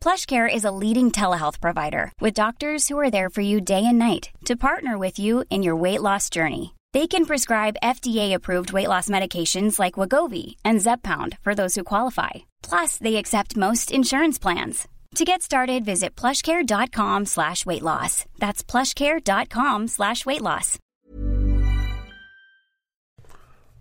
[0.00, 3.98] PlushCare is a leading telehealth provider with doctors who are there for you day and
[3.98, 6.74] night to partner with you in your weight loss journey.
[6.92, 12.46] They can prescribe FDA-approved weight loss medications like Wagovi and Zepbound for those who qualify.
[12.62, 14.86] Plus, they accept most insurance plans.
[15.16, 18.24] To get started, visit plushcare.com slash weight loss.
[18.38, 20.78] That's plushcare.com slash weight loss.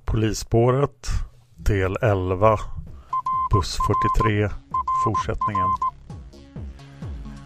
[0.05, 1.07] Polisspåret
[1.55, 2.57] del 11
[3.49, 4.49] Buss 43
[5.03, 5.94] Fortsättningen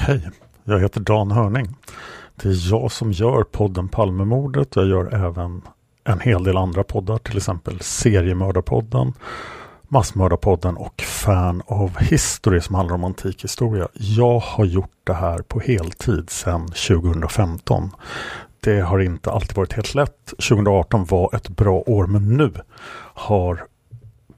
[0.00, 0.30] Hej,
[0.64, 1.76] jag heter Dan Hörning.
[2.34, 4.76] Det är jag som gör podden Palmemordet.
[4.76, 5.62] Jag gör även
[6.04, 9.12] en hel del andra poddar, till exempel Seriemördarpodden,
[9.88, 13.88] Massmördarpodden och Fan of History som handlar om antik historia.
[13.92, 17.90] Jag har gjort det här på heltid sedan 2015.
[18.60, 20.26] Det har inte alltid varit helt lätt.
[20.26, 22.52] 2018 var ett bra år men nu
[23.14, 23.64] har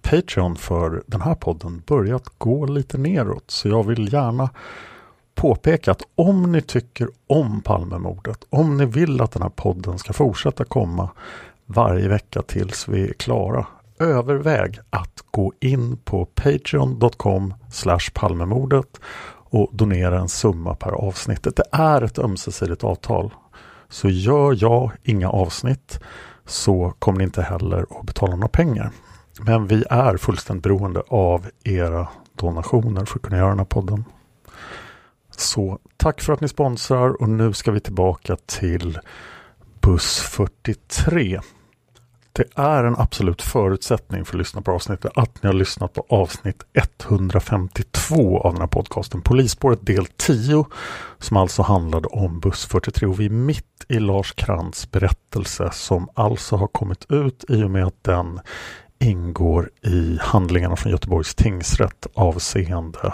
[0.03, 3.51] Patreon för den här podden börjat gå lite neråt.
[3.51, 4.51] Så jag vill gärna
[5.41, 10.13] påpeka att om ni tycker om Palmemordet, om ni vill att den här podden ska
[10.13, 11.11] fortsätta komma
[11.67, 13.67] varje vecka tills vi är klara,
[13.99, 17.55] överväg att gå in på patreon.com
[18.15, 19.01] palmemordet
[19.51, 21.43] och donera en summa per avsnitt.
[21.43, 23.35] Det är ett ömsesidigt avtal.
[23.89, 26.01] Så gör jag inga avsnitt
[26.47, 28.91] så kommer ni inte heller att betala några pengar.
[29.41, 34.05] Men vi är fullständigt beroende av era donationer för att kunna göra den här podden.
[35.41, 38.99] Så tack för att ni sponsrar och nu ska vi tillbaka till
[39.81, 41.41] buss 43.
[42.33, 46.05] Det är en absolut förutsättning för att lyssna på avsnittet att ni har lyssnat på
[46.09, 46.63] avsnitt
[47.05, 50.65] 152 av den här podcasten Polisspåret del 10
[51.19, 56.09] som alltså handlade om buss 43 och vi är mitt i Lars Krantz berättelse som
[56.15, 58.41] alltså har kommit ut i och med att den
[58.99, 63.13] ingår i handlingarna från Göteborgs tingsrätt avseende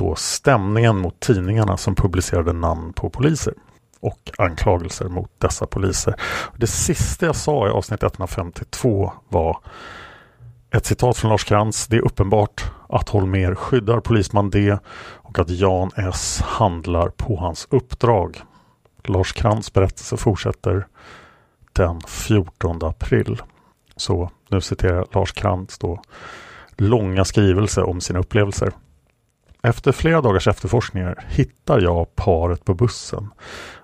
[0.00, 3.54] då stämningen mot tidningarna som publicerade namn på poliser
[4.00, 6.14] och anklagelser mot dessa poliser.
[6.56, 9.58] Det sista jag sa i avsnitt 152 var
[10.70, 11.86] ett citat från Lars Krantz.
[11.86, 17.66] Det är uppenbart att Holmer skyddar polisman D och att Jan S handlar på hans
[17.70, 18.42] uppdrag.
[19.04, 20.86] Lars Krantz berättelse fortsätter
[21.72, 23.42] den 14 april.
[23.96, 26.02] Så nu citerar Lars Krantz då
[26.76, 28.72] långa skrivelse om sina upplevelser.
[29.62, 33.30] Efter flera dagars efterforskningar hittar jag paret på bussen.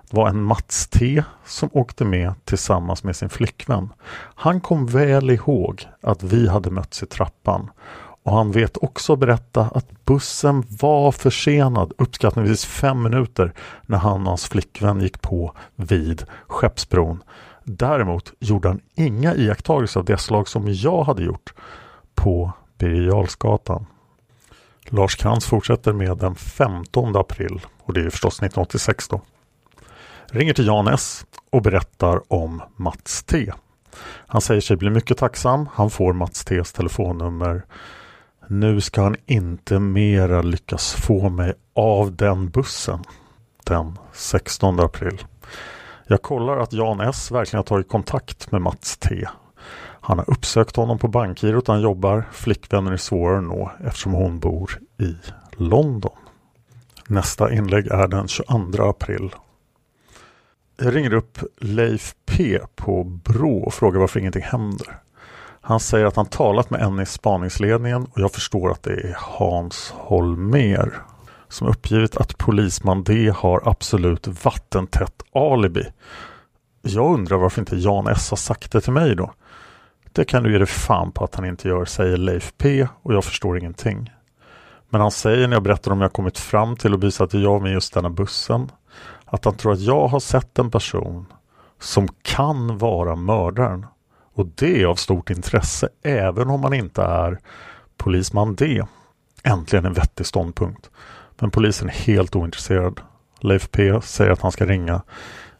[0.09, 3.89] Det var en Mats T som åkte med tillsammans med sin flickvän.
[4.35, 7.69] Han kom väl ihåg att vi hade mötts i trappan
[8.23, 14.27] och han vet också berätta att bussen var försenad uppskattningsvis fem minuter när han och
[14.27, 17.23] hans flickvän gick på vid Skeppsbron.
[17.63, 21.53] Däremot gjorde han inga iakttagelser av det slag som jag hade gjort
[22.15, 23.11] på Birger
[24.89, 29.21] Lars Krantz fortsätter med den 15 april och det är förstås 1986 då.
[30.31, 33.51] Ringer till Jan S och berättar om Mats T.
[34.27, 35.69] Han säger sig bli mycket tacksam.
[35.73, 37.65] Han får Mats T's telefonnummer.
[38.47, 43.03] Nu ska han inte mera lyckas få mig av den bussen
[43.63, 45.23] den 16 april.
[46.07, 49.27] Jag kollar att Jan S verkligen har tagit kontakt med Mats T.
[50.01, 52.25] Han har uppsökt honom på bankgirot han jobbar.
[52.31, 55.15] Flickvännen är svårare att nå eftersom hon bor i
[55.51, 56.11] London.
[57.07, 59.35] Nästa inlägg är den 22 april.
[60.77, 64.99] Jag ringer upp Leif P på Brå och frågar varför ingenting händer.
[65.61, 69.15] Han säger att han talat med en i spaningsledningen och jag förstår att det är
[69.19, 70.93] Hans Holmer
[71.49, 75.83] som uppgivit att polisman D har absolut vattentätt alibi.
[76.81, 79.33] Jag undrar varför inte Jan S har sagt det till mig då.
[80.17, 83.13] Det kan du ge dig fan på att han inte gör, säger Leif P och
[83.13, 84.11] jag förstår ingenting.
[84.89, 87.61] Men han säger när jag berättar om jag kommit fram till och visat att jag
[87.61, 88.71] med just denna bussen
[89.25, 91.25] att han tror att jag har sett en person
[91.79, 93.85] som kan vara mördaren.
[94.33, 97.39] Och det är av stort intresse även om man inte är
[97.97, 98.83] polisman D.
[99.43, 100.89] Äntligen en vettig ståndpunkt.
[101.39, 103.01] Men polisen är helt ointresserad.
[103.39, 105.01] Leif P säger att han ska ringa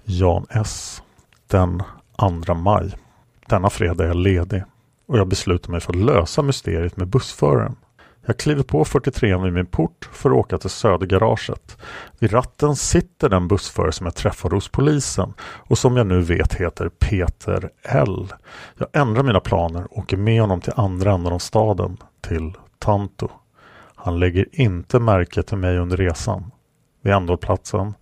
[0.03, 1.01] Jan S
[1.47, 1.83] den
[2.45, 2.95] 2 maj.
[3.49, 4.63] Denna fredag är jag ledig
[5.07, 7.75] och jag beslutar mig för att lösa mysteriet med bussföraren.
[8.25, 11.77] Jag kliver på 43 vid min port för att åka till Södergaraget.
[12.19, 16.53] Vid ratten sitter den bussförare som jag träffade hos polisen och som jag nu vet
[16.53, 18.33] heter Peter L.
[18.77, 23.29] Jag ändrar mina planer och åker med honom till andra änden av staden, till Tanto.
[23.95, 26.51] Han lägger inte märke till mig under resan.
[27.01, 27.93] Vid ändhållplatsen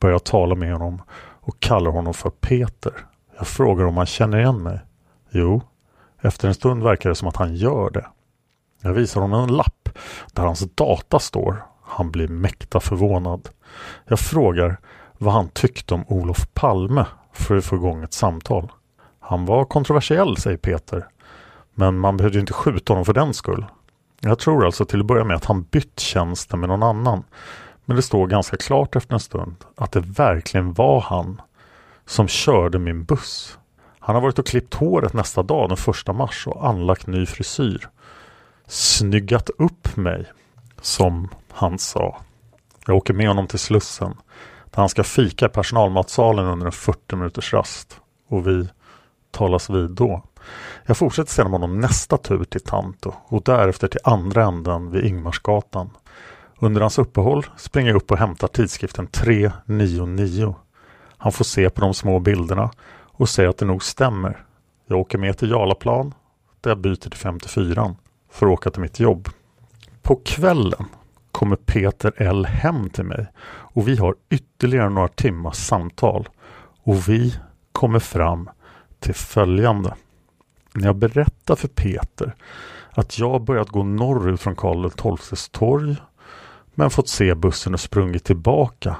[0.00, 1.02] börjar jag tala med honom
[1.40, 2.92] och kallar honom för Peter.
[3.36, 4.80] Jag frågar om han känner igen mig.
[5.38, 5.62] Jo,
[6.20, 8.06] efter en stund verkar det som att han gör det.
[8.82, 9.88] Jag visar honom en lapp
[10.32, 11.64] där hans data står.
[11.82, 13.48] Han blir mäkta förvånad.
[14.04, 14.76] Jag frågar
[15.18, 18.72] vad han tyckte om Olof Palme för att få igång ett samtal.
[19.20, 21.08] Han var kontroversiell, säger Peter.
[21.74, 23.66] Men man behövde inte skjuta honom för den skull.
[24.20, 27.24] Jag tror alltså till att börja med att han bytt tjänsten med någon annan.
[27.84, 31.40] Men det står ganska klart efter en stund att det verkligen var han
[32.06, 33.58] som körde min buss.
[34.06, 37.88] Han har varit och klippt håret nästa dag den första mars och anlagt ny frisyr.
[38.66, 40.24] Snyggat upp mig,
[40.80, 42.18] som han sa.
[42.86, 44.14] Jag åker med honom till Slussen
[44.64, 48.00] där han ska fika i personalmatsalen under en 40 minuters rast.
[48.28, 48.68] Och vi
[49.30, 50.22] talas vid då.
[50.84, 55.04] Jag fortsätter sedan med honom nästa tur till Tanto och därefter till andra änden vid
[55.04, 55.90] Ingmarsgatan.
[56.58, 60.54] Under hans uppehåll springer jag upp och hämtar tidskriften 399.
[61.18, 62.70] Han får se på de små bilderna
[63.16, 64.44] och säger att det nog stämmer.
[64.86, 66.14] Jag åker med till Jarlaplan
[66.60, 67.94] där jag byter till 54
[68.30, 69.28] för att åka till mitt jobb.
[70.02, 70.84] På kvällen
[71.32, 76.28] kommer Peter L hem till mig och vi har ytterligare några timmars samtal
[76.82, 77.34] och vi
[77.72, 78.50] kommer fram
[79.00, 79.94] till följande.
[80.72, 82.34] När jag berättar för Peter
[82.90, 85.96] att jag börjat gå norrut från Karl XIIs torg
[86.74, 88.96] men fått se bussen och sprungit tillbaka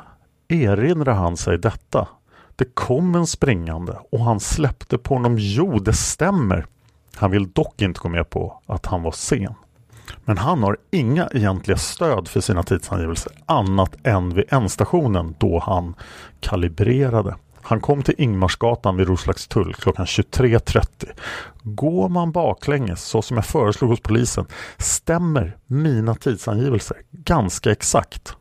[0.49, 2.09] erinrar han sig detta.
[2.57, 5.37] Det kom en springande och han släppte på honom.
[5.39, 6.67] Jo, det stämmer.
[7.15, 9.55] Han vill dock inte gå med på att han var sen.
[10.25, 15.95] Men han har inga egentliga stöd för sina tidsangivelser annat än vid ändstationen då han
[16.41, 17.37] kalibrerade.
[17.63, 21.09] Han kom till Ingmarsgatan vid Roslagstull klockan 23.30.
[21.63, 24.47] Går man baklänges så som jag föreslog hos polisen
[24.79, 28.37] stämmer mina tidsangivelser ganska exakt.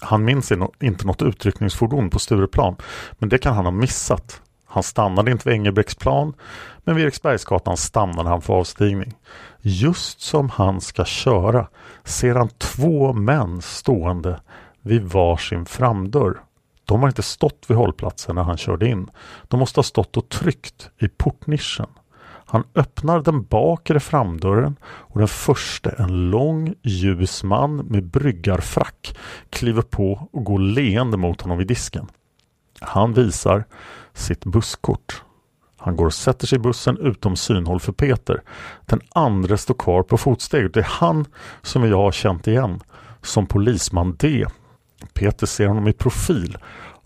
[0.00, 2.76] Han minns inte något utryckningsfordon på Stureplan
[3.18, 4.42] men det kan han ha missat.
[4.66, 6.34] Han stannade inte vid Engelbrektsplan
[6.84, 9.14] men vid Eriksbergsgatan stannade han för avstigning.
[9.60, 11.66] Just som han ska köra
[12.04, 14.40] ser han två män stående
[14.82, 16.40] vid varsin framdörr.
[16.84, 19.10] De har inte stått vid hållplatsen när han körde in.
[19.48, 21.86] De måste ha stått och tryckt i portnischen.
[22.50, 29.18] Han öppnar den bakre framdörren och den första, en lång ljus man med bryggarfrack,
[29.50, 32.06] kliver på och går leende mot honom vid disken.
[32.80, 33.64] Han visar
[34.14, 35.22] sitt busskort.
[35.76, 38.42] Han går och sätter sig i bussen utom synhåll för Peter.
[38.86, 40.74] Den andra står kvar på fotsteget.
[40.74, 41.26] Det är han
[41.62, 42.80] som jag har känt igen
[43.22, 44.46] som polisman D.
[45.12, 46.58] Peter ser honom i profil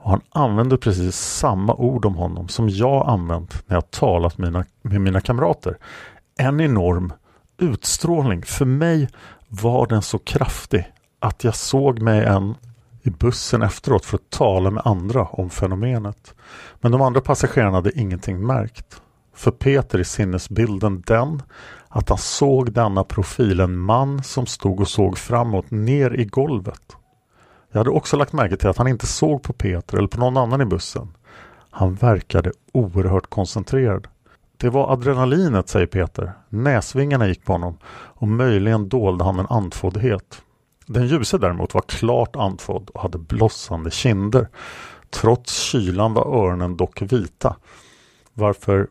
[0.04, 4.64] och han använder precis samma ord om honom som jag använt när jag talat mina,
[4.82, 5.78] med mina kamrater.
[6.38, 7.12] En enorm
[7.58, 8.42] utstrålning.
[8.42, 9.08] För mig
[9.48, 12.54] var den så kraftig att jag såg mig en
[13.02, 16.34] i bussen efteråt för att tala med andra om fenomenet.
[16.80, 19.00] Men de andra passagerarna hade ingenting märkt.
[19.34, 21.42] För Peter är sinnesbilden den
[21.88, 26.96] att han såg denna profil, en man som stod och såg framåt ner i golvet.
[27.74, 30.36] Jag hade också lagt märke till att han inte såg på Peter eller på någon
[30.36, 31.08] annan i bussen.
[31.70, 34.08] Han verkade oerhört koncentrerad.
[34.56, 36.32] Det var adrenalinet, säger Peter.
[36.48, 40.42] Näsvingarna gick på honom och möjligen dolde han en andfåddhet.
[40.86, 44.48] Den ljuse däremot var klart andfådd och hade blossande kinder.
[45.10, 47.56] Trots kylan var öronen dock vita.
[48.34, 48.88] Varför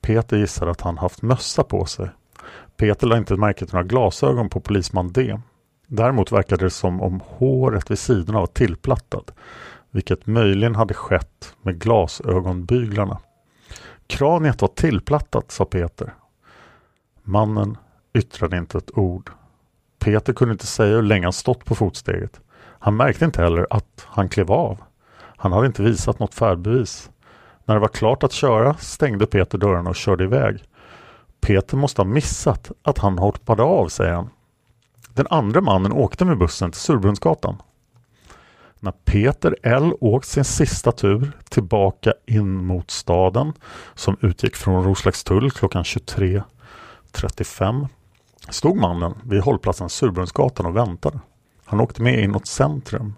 [0.00, 2.10] Peter gissar att han haft mössa på sig.
[2.76, 5.40] Peter lade inte märke till några glasögon på polisman D.
[5.90, 9.34] Däremot verkade det som om håret vid sidorna var tillplattat,
[9.90, 13.18] vilket möjligen hade skett med glasögonbyglarna.
[14.06, 16.14] Kraniet var tillplattat, sa Peter.
[17.22, 17.76] Mannen
[18.14, 19.30] yttrade inte ett ord.
[19.98, 22.40] Peter kunde inte säga hur länge han stått på fotsteget.
[22.58, 24.78] Han märkte inte heller att han klev av.
[25.16, 27.10] Han hade inte visat något färdbevis.
[27.64, 30.64] När det var klart att köra stängde Peter dörrarna och körde iväg.
[31.40, 34.30] Peter måste ha missat att han hoppade av, säger han.
[35.18, 37.62] Den andra mannen åkte med bussen till Surbrunnsgatan.
[38.80, 43.52] När Peter L åkt sin sista tur tillbaka in mot staden
[43.94, 47.88] som utgick från Roslagstull klockan 23.35
[48.48, 51.20] stod mannen vid hållplatsen Surbrunnsgatan och väntade.
[51.64, 53.14] Han åkte med inåt centrum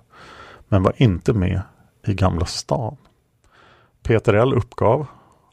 [0.69, 1.63] men var inte med
[2.07, 2.97] i Gamla stan.
[4.03, 5.07] Peter L uppgav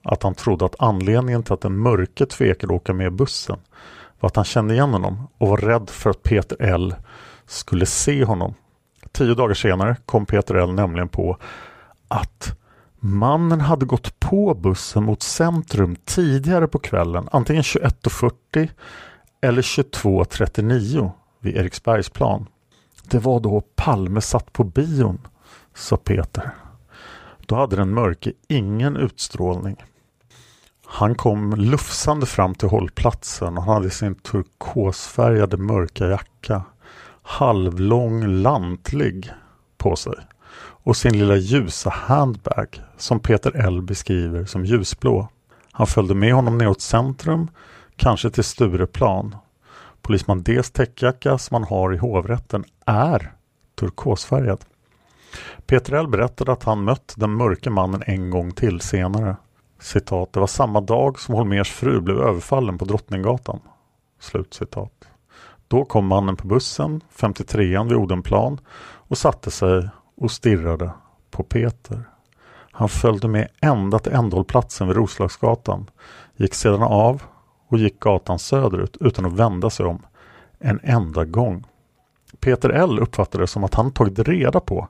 [0.03, 3.59] att han trodde att anledningen till att den mörke tvekade åka med bussen
[4.19, 6.95] var att han kände igen honom och var rädd för att Peter L
[7.45, 8.53] skulle se honom.
[9.11, 11.37] Tio dagar senare kom Peter L nämligen på
[12.07, 12.57] att
[12.99, 18.69] mannen hade gått på bussen mot centrum tidigare på kvällen, antingen 21.40
[19.41, 22.45] eller 22.39 vid Eriksbergsplan.
[23.03, 25.27] Det var då Palme satt på bion,
[25.75, 26.51] sa Peter.
[27.45, 29.83] Då hade den mörke ingen utstrålning.
[30.89, 36.63] Han kom lufsande fram till hållplatsen och han hade sin turkosfärgade mörka jacka
[37.23, 39.31] halvlång lantlig
[39.77, 40.13] på sig
[40.59, 45.27] och sin lilla ljusa handbag som Peter L beskriver som ljusblå.
[45.71, 47.47] Han följde med honom neråt centrum,
[47.95, 49.35] kanske till Stureplan.
[50.01, 53.31] Polisman Ds täckjacka som han har i hovrätten är
[53.79, 54.65] turkosfärgad.
[55.65, 59.35] Peter L berättade att han mött den mörke mannen en gång till senare.
[59.79, 63.59] Citat, det var samma dag som Holmers fru blev överfallen på Drottninggatan.
[64.19, 65.07] Slut citat.
[65.67, 70.91] Då kom mannen på bussen, 53an vid Odenplan och satte sig och stirrade
[71.31, 72.03] på Peter.
[72.71, 75.89] Han följde med ända till ändhållplatsen vid Roslagsgatan,
[76.35, 77.23] gick sedan av
[77.67, 80.05] och gick gatan söderut utan att vända sig om
[80.59, 81.65] en enda gång.
[82.39, 84.87] Peter L uppfattade det som att han tagit reda på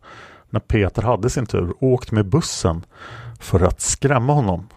[0.50, 2.86] när Peter hade sin tur åkt med bussen
[3.40, 4.68] för att skrämma honom,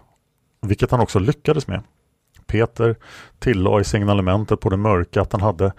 [0.61, 1.83] vilket han också lyckades med.
[2.47, 2.95] Peter
[3.39, 5.73] tillade i signalementet på det mörka att han hade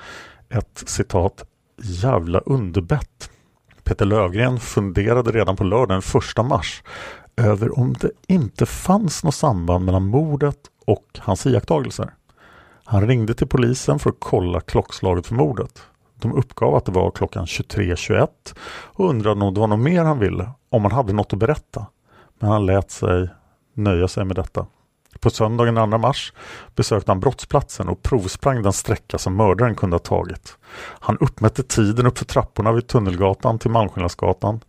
[0.49, 1.45] ett citat
[1.83, 3.31] jävla underbett.
[3.85, 6.03] Peter Lövgren funderade redan på lördagen
[6.39, 6.83] 1 mars
[7.37, 12.15] över om det inte fanns något samband mellan mordet och hans iakttagelser.
[12.85, 15.83] Han ringde till polisen för att kolla klockslaget för mordet.
[16.15, 18.29] De uppgav att det var klockan 23.21
[18.67, 21.87] och undrade om det var något mer han ville, om han hade något att berätta.
[22.39, 23.29] Men han lät sig
[23.75, 24.67] nöja sig med detta.
[25.21, 26.33] På söndagen den 2 mars
[26.75, 30.59] besökte han brottsplatsen och provsprang den sträcka som mördaren kunde ha tagit.
[31.01, 34.61] Han uppmätte tiden uppför trapporna vid Tunnelgatan till Malmskillnadsgatan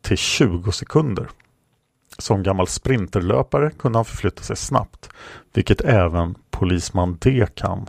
[0.00, 1.28] till 20 sekunder.
[2.18, 5.10] Som gammal sprinterlöpare kunde han förflytta sig snabbt,
[5.54, 7.86] vilket även polisman D kan.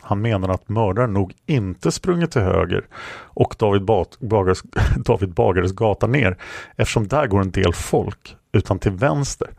[0.00, 3.84] Han menar att mördaren nog inte sprungit till höger och David,
[4.20, 4.62] Bagares,
[4.96, 6.38] David Bagares gata ner
[6.76, 9.50] eftersom där går en del folk utan till vänster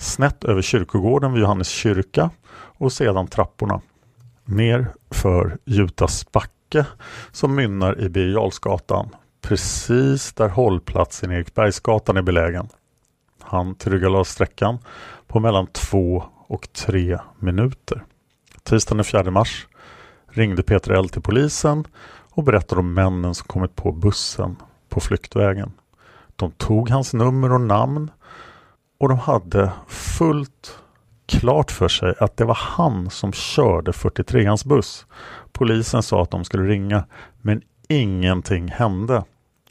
[0.00, 3.80] snett över kyrkogården vid Johannes kyrka och sedan trapporna
[4.44, 6.86] ner för Jutas backe
[7.32, 8.40] som mynnar i Birger
[9.40, 12.68] precis där hållplatsen Eriksbergsgatan är belägen.
[13.42, 14.78] Han tillryggalade sträckan
[15.26, 18.04] på mellan två och tre minuter.
[18.62, 19.66] Tisdagen den 4 mars
[20.28, 21.84] ringde Peter L till polisen
[22.30, 24.56] och berättade om männen som kommit på bussen
[24.88, 25.72] på flyktvägen.
[26.36, 28.10] De tog hans nummer och namn
[29.00, 30.78] och de hade fullt
[31.26, 35.06] klart för sig att det var han som körde 43ans buss.
[35.52, 37.04] Polisen sa att de skulle ringa
[37.42, 39.24] men ingenting hände.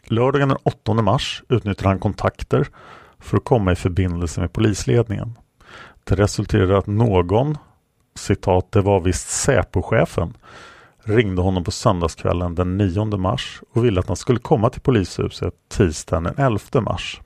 [0.05, 2.67] Lördagen den 8 mars utnyttjade han kontakter
[3.19, 5.37] för att komma i förbindelse med polisledningen.
[6.03, 7.57] Det resulterade i att någon,
[8.15, 10.37] citat, det var visst Säpochefen,
[11.03, 15.53] ringde honom på söndagskvällen den 9 mars och ville att han skulle komma till polishuset
[15.67, 17.21] tisdagen den 11 mars.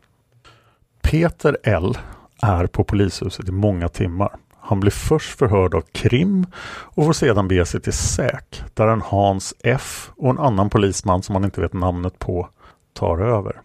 [1.03, 1.97] Peter L
[2.41, 4.35] är på polishuset i många timmar.
[4.59, 9.01] Han blir först förhörd av Krim och får sedan bege sig till SÄK där en
[9.01, 12.49] Hans F och en annan polisman som han inte vet namnet på
[12.93, 13.61] tar över.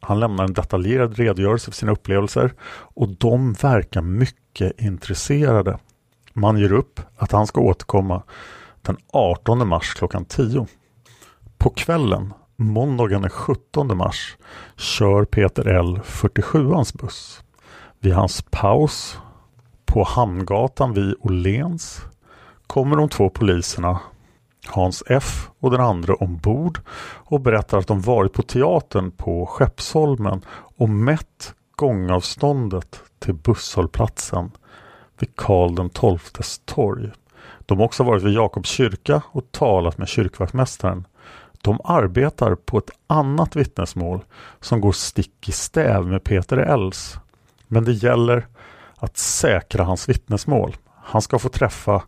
[0.00, 5.78] Han lämnar en detaljerad redogörelse för sina upplevelser och de verkar mycket intresserade.
[6.32, 8.22] Man ger upp att han ska återkomma
[8.82, 10.66] den 18 mars klockan 10.
[11.58, 14.36] På kvällen, måndagen den 17 mars,
[14.76, 17.42] kör Peter L 47ans buss.
[18.00, 19.18] Vid hans paus
[19.86, 22.00] på Hamngatan vid Åhléns
[22.66, 24.00] kommer de två poliserna
[24.66, 26.80] Hans F och den andra ombord
[27.24, 30.44] och berättar att de varit på teatern på Skeppsholmen
[30.76, 34.50] och mätt gångavståndet till busshållplatsen
[35.18, 37.10] vid Karl XIIs torg.
[37.66, 41.06] De har också varit vid Jakobs kyrka och talat med kyrkvaktmästaren.
[41.62, 44.24] De arbetar på ett annat vittnesmål
[44.60, 47.18] som går stick i stäv med Peter Els.
[47.66, 48.46] Men det gäller
[48.96, 50.76] att säkra hans vittnesmål.
[51.02, 52.02] Han ska få träffa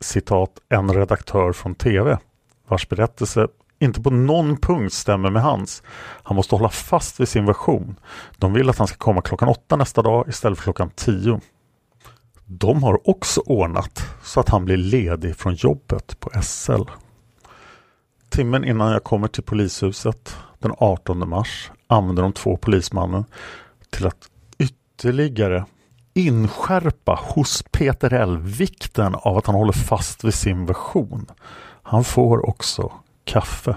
[0.00, 2.18] citat en redaktör från TV
[2.68, 3.48] vars berättelse
[3.78, 5.82] inte på någon punkt stämmer med hans.
[6.22, 7.96] Han måste hålla fast vid sin version.
[8.38, 11.40] De vill att han ska komma klockan åtta nästa dag istället för klockan tio.
[12.44, 16.82] De har också ordnat så att han blir ledig från jobbet på SL.
[18.30, 23.24] Timmen innan jag kommer till polishuset den 18 mars använder de två polismannen
[23.90, 25.64] till att ytterligare
[26.14, 31.26] inskärpa hos Peter L vikten av att han håller fast vid sin version.
[31.82, 32.92] Han får också
[33.24, 33.76] kaffe.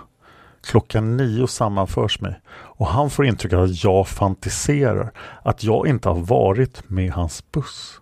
[0.61, 5.11] Klockan nio sammanförs mig och han får intrycket att jag fantiserar,
[5.43, 7.99] att jag inte har varit med hans buss.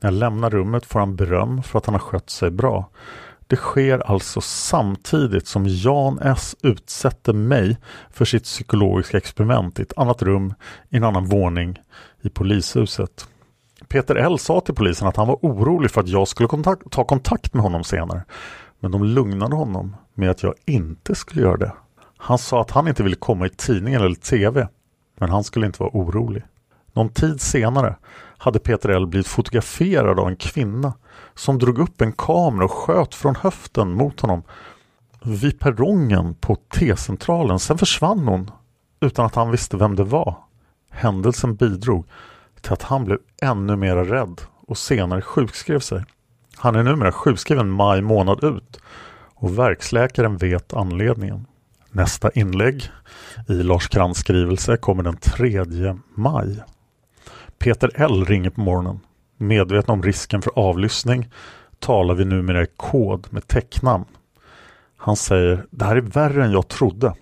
[0.00, 2.88] När jag lämnar rummet får han beröm för att han har skött sig bra.
[3.46, 7.78] Det sker alltså samtidigt som Jan S utsätter mig
[8.10, 10.54] för sitt psykologiska experiment i ett annat rum
[10.90, 11.78] i en annan våning
[12.22, 13.28] i polishuset.
[13.88, 17.04] Peter L sa till polisen att han var orolig för att jag skulle kontakt ta
[17.04, 18.24] kontakt med honom senare.
[18.80, 21.72] Men de lugnade honom med att jag inte skulle göra det.
[22.16, 24.68] Han sa att han inte ville komma i tidningen eller tv.
[25.18, 26.42] Men han skulle inte vara orolig.
[26.92, 27.96] Någon tid senare
[28.38, 30.92] hade Peter L blivit fotograferad av en kvinna
[31.34, 34.42] som drog upp en kamera och sköt från höften mot honom
[35.22, 37.58] vid perrongen på T-centralen.
[37.58, 38.50] Sen försvann hon
[39.00, 40.36] utan att han visste vem det var.
[40.90, 42.06] Händelsen bidrog
[42.60, 46.04] till att han blev ännu mer rädd och senare sjukskrev sig.
[46.56, 48.80] Han är numera sjukskriven maj månad ut
[49.34, 51.46] och verksläkaren vet anledningen.
[51.90, 52.90] Nästa inlägg
[53.48, 55.64] i Lars Krantz skrivelse kommer den 3
[56.14, 56.62] maj.
[57.64, 59.00] Peter L ringer på morgonen.
[59.36, 61.30] Medveten om risken för avlyssning
[61.78, 64.04] talar vi numera i kod med tecknamn.
[64.96, 67.14] Han säger det här är värre än jag trodde.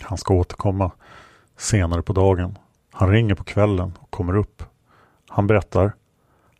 [0.00, 0.90] Han ska återkomma
[1.58, 2.58] senare på dagen.
[2.92, 4.62] Han ringer på kvällen och kommer upp.
[5.28, 5.92] Han berättar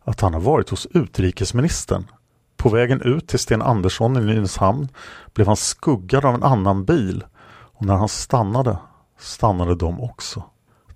[0.03, 2.07] att han har varit hos utrikesministern.
[2.55, 4.87] På vägen ut till Sten Andersson i Nynäshamn
[5.33, 8.77] blev han skuggad av en annan bil och när han stannade
[9.19, 10.43] stannade de också.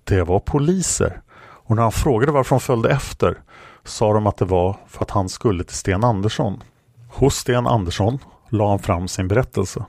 [0.04, 1.22] Det var poliser
[1.64, 3.38] och när han frågade varför de följde efter
[3.84, 6.62] sa de att det var för att han skulle till Sten Andersson.
[7.08, 9.84] Hos Sten Andersson la han fram sin berättelse.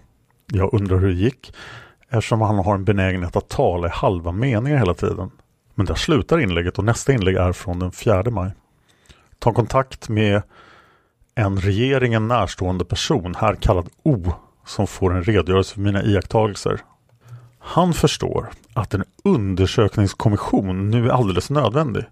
[0.48, 1.54] Jag undrar hur det gick
[2.10, 5.32] eftersom han har en benägenhet att tala i halva meningar hela tiden.
[5.76, 8.52] Men där slutar inlägget och nästa inlägg är från den 4 maj.
[9.40, 10.42] Ta kontakt med
[11.36, 14.32] en regeringen närstående person, här kallad O,
[14.66, 16.82] som får en redogörelse för mina iakttagelser.
[17.66, 22.04] Han förstår att en undersökningskommission nu är alldeles nödvändig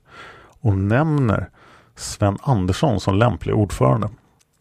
[0.62, 1.50] och nämner
[1.96, 4.10] Sven Andersson som lämplig ordförande.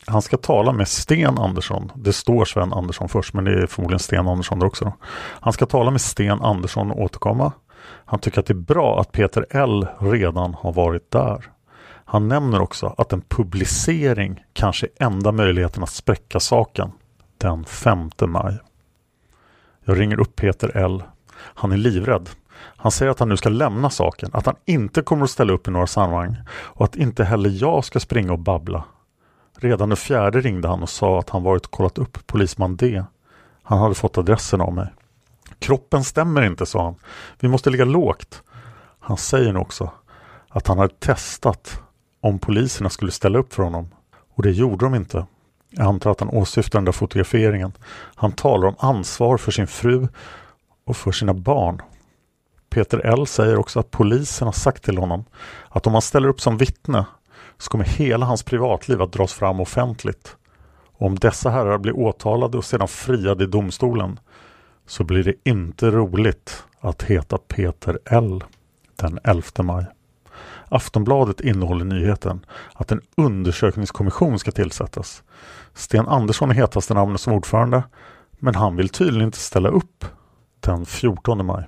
[0.06, 1.92] Han ska tala med Sten Andersson.
[1.94, 4.92] Det står Sven Andersson först men det är förmodligen Sten Andersson där också.
[5.40, 7.52] Han ska tala med Sten Andersson och återkomma.
[8.04, 11.44] Han tycker att det är bra att Peter L redan har varit där.
[12.04, 16.92] Han nämner också att en publicering kanske är enda möjligheten att spräcka saken
[17.38, 18.58] den 5 maj.
[19.90, 21.02] Jag ringer upp Peter L.
[21.36, 22.30] Han är livrädd.
[22.76, 25.68] Han säger att han nu ska lämna saken, att han inte kommer att ställa upp
[25.68, 28.84] i några sammanhang och att inte heller jag ska springa och babbla.
[29.56, 33.04] Redan den fjärde ringde han och sa att han varit och kollat upp polisman D.
[33.62, 34.88] Han hade fått adressen av mig.
[35.58, 36.94] Kroppen stämmer inte, sa han.
[37.40, 38.42] Vi måste ligga lågt.
[39.00, 39.90] Han säger nu också
[40.48, 41.82] att han hade testat
[42.20, 43.88] om poliserna skulle ställa upp för honom.
[44.34, 45.26] Och det gjorde de inte.
[45.70, 47.72] Jag antar att han åsyftar den där fotograferingen.
[48.14, 50.08] Han talar om ansvar för sin fru
[50.84, 51.82] och för sina barn.
[52.70, 55.24] Peter L säger också att polisen har sagt till honom
[55.68, 57.06] att om han ställer upp som vittne
[57.58, 60.36] så kommer hela hans privatliv att dras fram offentligt.
[61.00, 64.20] Och om dessa herrar blir åtalade och sedan friade i domstolen
[64.86, 68.44] så blir det inte roligt att heta Peter L
[68.96, 69.86] den 11 maj.
[70.70, 75.22] Aftonbladet innehåller nyheten att en undersökningskommission ska tillsättas.
[75.74, 77.82] Sten Andersson är hetaste namnet som ordförande
[78.40, 80.04] men han vill tydligen inte ställa upp.
[80.60, 81.64] Den 14 maj.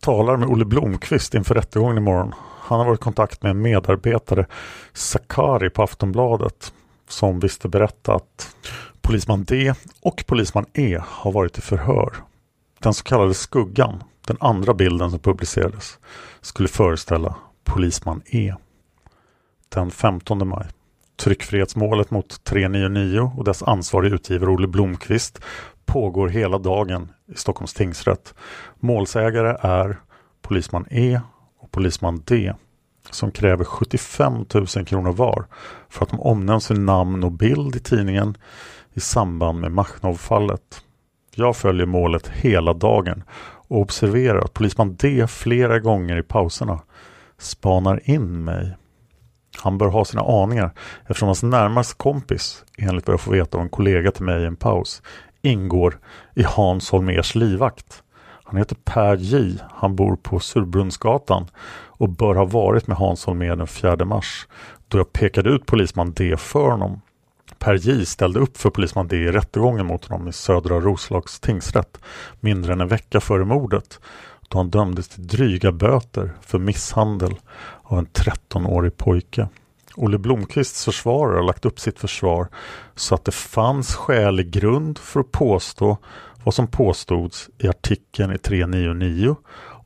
[0.00, 2.34] Talar med Olle Blomqvist inför rättegången imorgon.
[2.60, 4.46] Han har varit i kontakt med en medarbetare,
[4.92, 6.72] Sakari på Aftonbladet,
[7.08, 8.56] som visste berätta att
[9.00, 12.14] polisman D och polisman E har varit i förhör.
[12.78, 15.98] Den så kallade skuggan, den andra bilden som publicerades,
[16.40, 17.34] skulle föreställa
[17.64, 18.54] polisman E.
[19.68, 20.66] Den 15 maj.
[21.16, 25.40] Tryckfrihetsmålet mot 399 och dess ansvarige utgivare Olle Blomqvist
[25.86, 28.34] pågår hela dagen i Stockholms tingsrätt.
[28.80, 30.00] Målsägare är
[30.42, 31.20] polisman E
[31.60, 32.54] och polisman D
[33.10, 35.46] som kräver 75 000 kronor var
[35.88, 38.36] för att de omnämns i namn och bild i tidningen
[38.92, 40.82] i samband med Machnov-fallet.
[41.34, 43.22] Jag följer målet hela dagen
[43.74, 46.80] och observerar att polisman D flera gånger i pauserna
[47.38, 48.76] spanar in mig.
[49.62, 50.70] Han bör ha sina aningar
[51.02, 54.46] eftersom hans närmaste kompis, enligt vad jag får veta av en kollega till mig i
[54.46, 55.02] en paus,
[55.42, 55.98] ingår
[56.34, 58.02] i Hans Holmers livvakt.
[58.44, 59.58] Han heter Per J.
[59.70, 61.46] Han bor på Surbrunnsgatan
[61.88, 64.46] och bör ha varit med Hans Holmér den 4 mars
[64.88, 67.00] då jag pekade ut polisman D för honom.
[67.64, 71.98] Per J ställde upp för polisman D i rättegången mot honom i Södra Roslags tingsrätt
[72.40, 74.00] mindre än en vecka före mordet
[74.48, 77.34] då han dömdes till dryga böter för misshandel
[77.82, 79.48] av en 13-årig pojke.
[79.96, 82.48] Olle Blomqvists försvarare har lagt upp sitt försvar
[82.94, 85.98] så att det fanns skälig grund för att påstå
[86.44, 89.36] vad som påstods i artikeln i 399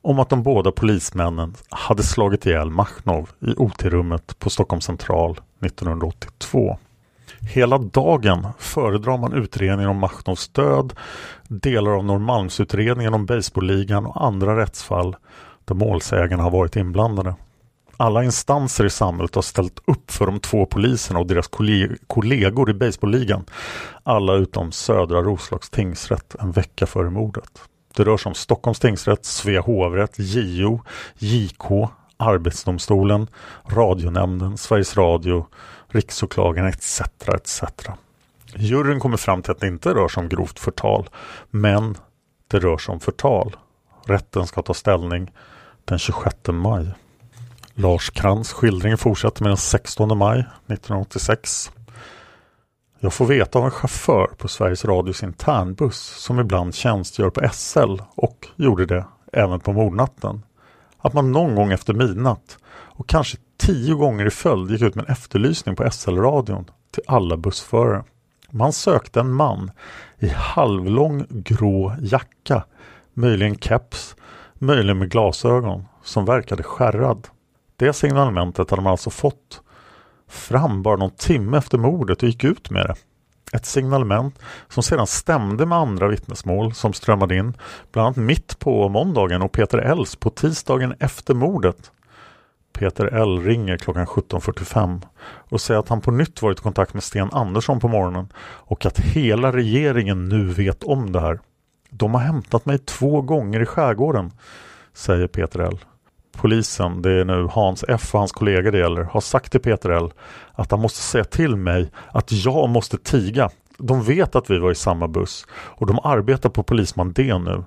[0.01, 6.77] om att de båda polismännen hade slagit ihjäl Machnov i OT-rummet på Stockholm central 1982.
[7.41, 10.93] Hela dagen föredrar man utredningen om Machnovs död,
[11.47, 15.15] delar av Norrmalmsutredningen om baseballligan och andra rättsfall
[15.65, 17.35] där målsägarna har varit inblandade.
[17.97, 21.47] Alla instanser i samhället har ställt upp för de två poliserna och deras
[22.07, 23.45] kollegor i baseballligan.
[24.03, 27.61] Alla utom Södra Roslags tingsrätt en vecka före mordet.
[27.95, 30.81] Det rör sig om Stockholms tingsrätt, Svea hovrätt, JO,
[31.17, 33.27] JK, Arbetsdomstolen,
[33.69, 35.45] Radionämnden, Sveriges Radio,
[35.89, 37.01] Riksåklagaren etc.
[37.27, 37.63] etc.
[38.55, 41.09] Juryn kommer fram till att det inte rör sig om grovt förtal,
[41.49, 41.97] men
[42.47, 43.55] det rör sig om förtal.
[44.05, 45.31] Rätten ska ta ställning
[45.85, 46.93] den 26 maj.
[47.73, 51.71] Lars Krantz skildring fortsätter med den 16 maj 1986.
[52.99, 58.01] Jag får veta av en chaufför på Sveriges Radios internbuss som ibland tjänstgör på SL
[58.15, 60.43] och gjorde det även på mordnatten.
[60.97, 65.05] Att man någon gång efter midnatt och kanske tio gånger i följd gick ut med
[65.05, 68.03] en efterlysning på SL-radion till alla bussförare.
[68.51, 69.71] Man sökte en man
[70.19, 72.63] i halvlång grå jacka,
[73.13, 74.15] möjligen keps,
[74.53, 77.27] möjligen med glasögon, som verkade skärrad.
[77.75, 79.61] Det signalementet hade man alltså fått
[80.27, 82.95] fram bara någon timme efter mordet och gick ut med det.
[83.57, 87.53] Ett signalement som sedan stämde med andra vittnesmål som strömmade in,
[87.91, 91.91] bland annat mitt på måndagen och Peter Els på tisdagen efter mordet.
[92.73, 95.01] Peter L ringer klockan 17.45
[95.49, 98.85] och säger att han på nytt varit i kontakt med Sten Andersson på morgonen och
[98.85, 101.39] att hela regeringen nu vet om det här.
[101.89, 104.31] De har hämtat mig två gånger i skärgården,
[104.93, 105.79] säger Peter L.
[106.37, 109.89] Polisen, det är nu Hans F och hans kollega det gäller, har sagt till Peter
[109.89, 110.11] L
[110.53, 113.49] att han måste säga till mig att jag måste tiga.
[113.77, 117.63] De vet att vi var i samma buss och de arbetar på polisman D nu.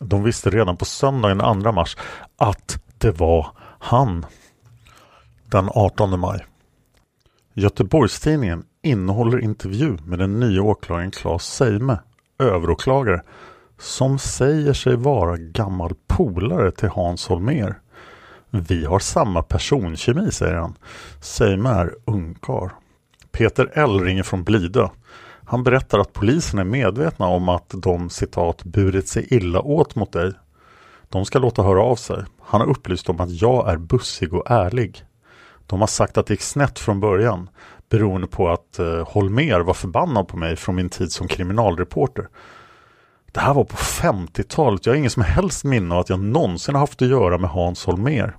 [0.00, 1.96] De visste redan på söndagen den 2 mars
[2.36, 3.46] att det var
[3.78, 4.26] han.
[5.44, 6.46] Den 18 maj.
[7.54, 11.98] Göteborgstidningen innehåller intervju med den nya åklagaren Claes Seime,
[12.38, 13.22] överåklagare,
[13.78, 17.80] som säger sig vara gammal polare till Hans Holmer.
[18.50, 20.74] Vi har samma personkemi, säger han.
[21.20, 22.72] Seime är ungkar.
[23.30, 24.88] Peter L ringer från Blidö.
[25.44, 30.12] Han berättar att polisen är medvetna om att de citat burit sig illa åt mot
[30.12, 30.32] dig.
[31.08, 32.24] De ska låta höra av sig.
[32.50, 35.04] Han har upplyst om att jag är bussig och ärlig.
[35.66, 37.48] De har sagt att det gick snett från början
[37.90, 42.28] beroende på att eh, Holmer var förbannad på mig från min tid som kriminalreporter.
[43.32, 44.86] Det här var på 50-talet.
[44.86, 47.84] Jag har ingen som helst minne av att jag någonsin haft att göra med Hans
[47.84, 48.36] Holmer.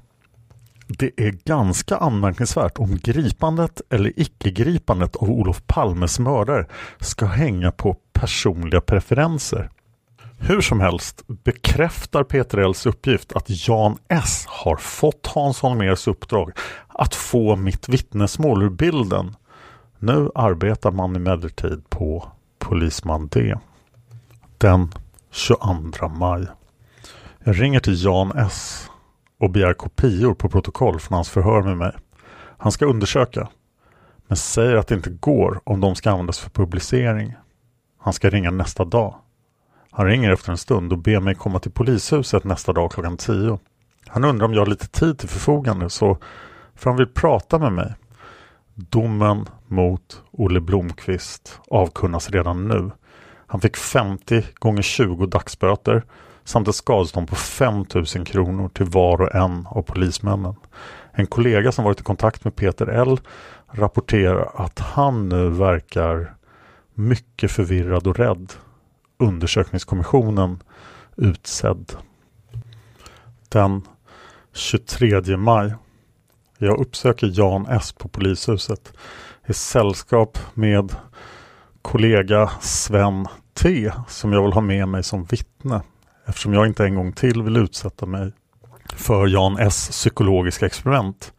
[0.87, 6.65] Det är ganska anmärkningsvärt om gripandet eller icke-gripandet av Olof Palmes mördare
[6.99, 9.69] ska hänga på personliga preferenser.
[10.41, 16.51] Hur som helst bekräftar Peter Ls uppgift att Jan S har fått Hans Holmers uppdrag
[16.87, 19.35] att få mitt vittnesmål ur bilden.
[19.99, 23.55] Nu arbetar man emellertid på polisman D.
[24.57, 24.91] Den
[25.31, 26.47] 22 maj.
[27.43, 28.89] Jag ringer till Jan S
[29.39, 31.91] och begär kopior på protokoll från hans förhör med mig.
[32.57, 33.49] Han ska undersöka,
[34.27, 37.33] men säger att det inte går om de ska användas för publicering.
[37.99, 39.15] Han ska ringa nästa dag.
[39.99, 43.59] Han ringer efter en stund och ber mig komma till polishuset nästa dag klockan tio.
[44.07, 46.17] Han undrar om jag har lite tid till förfogande så
[46.75, 47.93] för han vill prata med mig.
[48.75, 52.91] Domen mot Olle Blomqvist avkunnas redan nu.
[53.47, 56.03] Han fick 50 gånger 20 dagsböter
[56.43, 60.55] samt ett skadestånd på 5 000 kronor till var och en av polismännen.
[61.11, 63.19] En kollega som varit i kontakt med Peter L
[63.71, 66.35] rapporterar att han nu verkar
[66.93, 68.53] mycket förvirrad och rädd.
[69.19, 70.63] Undersökningskommissionen
[71.15, 71.93] utsedd.
[73.49, 73.81] Den
[74.53, 75.73] 23 maj.
[76.57, 78.93] Jag uppsöker Jan S på polishuset
[79.47, 80.95] i sällskap med
[81.81, 85.81] kollega Sven T som jag vill ha med mig som vittne
[86.25, 88.31] eftersom jag inte en gång till vill utsätta mig
[88.93, 91.33] för Jan S psykologiska experiment.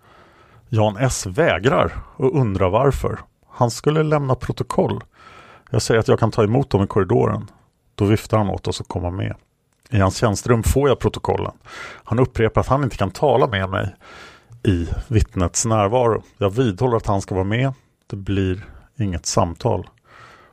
[0.69, 3.19] Jan S vägrar och undrar varför.
[3.49, 5.01] Han skulle lämna protokoll.
[5.71, 7.51] Jag säger att jag kan ta emot dem i korridoren.
[7.95, 9.35] Då viftar han åt oss att komma med.
[9.91, 11.53] I hans tjänsterum får jag protokollen.
[12.05, 13.95] Han upprepar att han inte kan tala med mig
[14.63, 16.23] i vittnets närvaro.
[16.39, 17.73] Jag vidhåller att han ska vara med.
[18.07, 18.65] Det blir
[18.99, 19.89] inget samtal.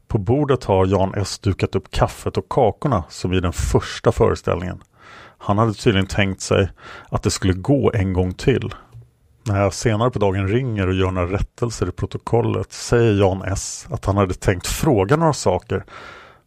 [0.08, 4.84] På bordet har Jan S dukat upp kaffet och kakorna som i den första föreställningen.
[5.38, 6.70] Han hade tydligen tänkt sig
[7.10, 8.74] att det skulle gå en gång till.
[9.44, 13.88] När jag senare på dagen ringer och gör några rättelser i protokollet säger Jan S
[13.90, 15.86] att han hade tänkt fråga några saker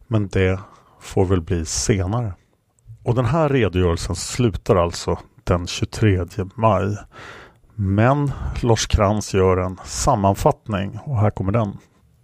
[0.07, 0.61] men det
[1.01, 2.35] får väl bli senare.
[3.05, 6.97] Och den här redogörelsen slutar alltså den 23 maj.
[7.75, 8.33] Men
[8.63, 11.77] Lars Krantz gör en sammanfattning och här kommer den.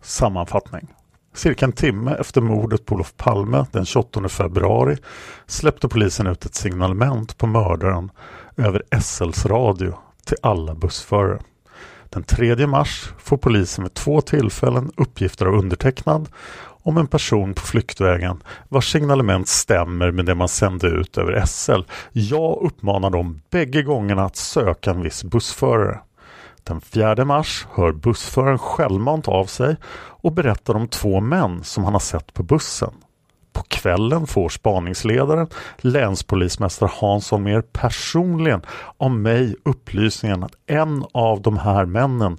[0.03, 0.89] Sammanfattning.
[1.35, 4.97] Cirka en timme efter mordet på Olof Palme den 28 februari
[5.47, 8.11] släppte polisen ut ett signalement på mördaren
[8.57, 11.39] över SLs radio till alla bussförare.
[12.11, 16.29] Den 3 mars får polisen vid två tillfällen uppgifter av undertecknad
[16.87, 21.81] om en person på flyktvägen vars signalement stämmer med det man sände ut över SL.
[22.13, 26.01] Jag uppmanar dem bägge gångerna att söka en viss bussförare.
[26.65, 31.93] Den 4 mars hör bussföraren självmant av sig och berättar om två män som han
[31.93, 32.93] har sett på bussen.
[33.53, 38.63] På kvällen får spaningsledaren, länspolismästare Hansson mer personligen
[38.97, 42.39] av mig upplysningen att en av de här männen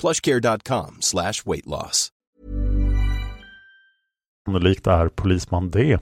[0.00, 2.08] plushcare.com slash weight loss.
[4.46, 5.98] Sannolikt är polisman D.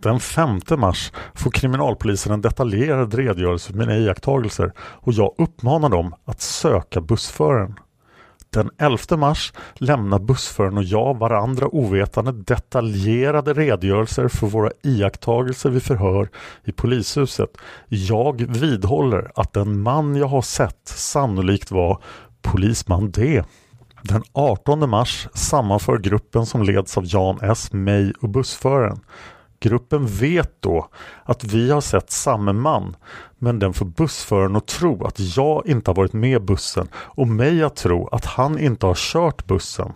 [0.00, 6.14] Den 5 mars får kriminalpolisen en detaljerad redogörelse för mina iakttagelser och jag uppmanar dem
[6.24, 7.74] att söka bussföraren.
[8.50, 15.82] Den 11 mars lämnar bussföraren och jag varandra ovetande detaljerade redogörelser för våra iakttagelser vid
[15.82, 16.28] förhör
[16.64, 17.50] i polishuset.
[17.88, 22.02] Jag vidhåller att den man jag har sett sannolikt var
[22.44, 23.42] polisman D.
[24.02, 29.00] Den 18 mars sammanför gruppen som leds av Jan S, mig och bussföraren.
[29.60, 30.88] Gruppen vet då
[31.24, 32.96] att vi har sett samma man
[33.38, 37.62] men den får bussföraren att tro att jag inte har varit med bussen och mig
[37.62, 39.92] att tro att han inte har kört bussen.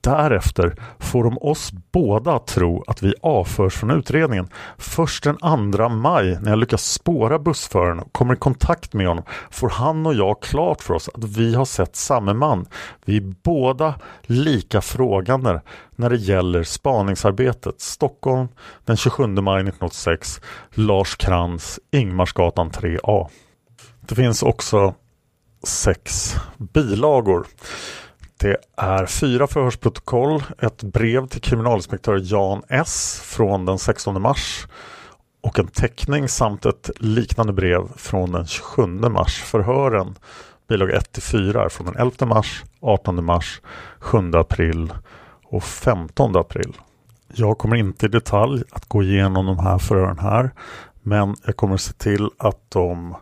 [0.00, 4.48] Därefter får de oss båda att tro att vi avförs från utredningen.
[4.78, 5.36] Först den
[5.72, 10.06] 2 maj när jag lyckas spåra bussföraren och kommer i kontakt med honom får han
[10.06, 12.66] och jag klart för oss att vi har sett samme man.
[13.04, 15.60] Vi är båda lika frågande
[15.96, 17.80] när det gäller spaningsarbetet.
[17.80, 18.48] Stockholm
[18.84, 23.28] den 27 maj 1986 Lars Krantz Ingmarsgatan 3A.
[24.00, 24.94] Det finns också
[25.64, 27.46] sex bilagor.
[28.40, 34.66] Det är fyra förhörsprotokoll, ett brev till kriminalinspektör Jan S från den 16 mars
[35.40, 39.42] och en teckning samt ett liknande brev från den 27 mars.
[39.42, 40.14] Förhören
[40.68, 43.60] bilaga 1 till 4 är från den 11 mars, 18 mars,
[43.98, 44.92] 7 april
[45.44, 46.72] och 15 april.
[47.32, 50.50] Jag kommer inte i detalj att gå igenom de här förhören här
[51.02, 53.16] men jag kommer att se till att de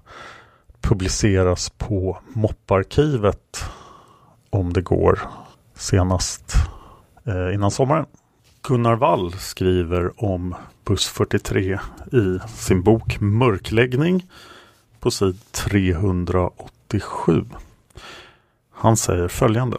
[0.80, 3.64] publiceras på mopparkivet
[4.50, 5.20] om det går
[5.74, 6.54] senast
[7.24, 8.06] eh, innan sommaren.
[8.62, 11.78] Gunnar Wall skriver om buss 43
[12.12, 14.26] i sin bok Mörkläggning
[15.00, 17.44] på sid 387.
[18.70, 19.76] Han säger följande.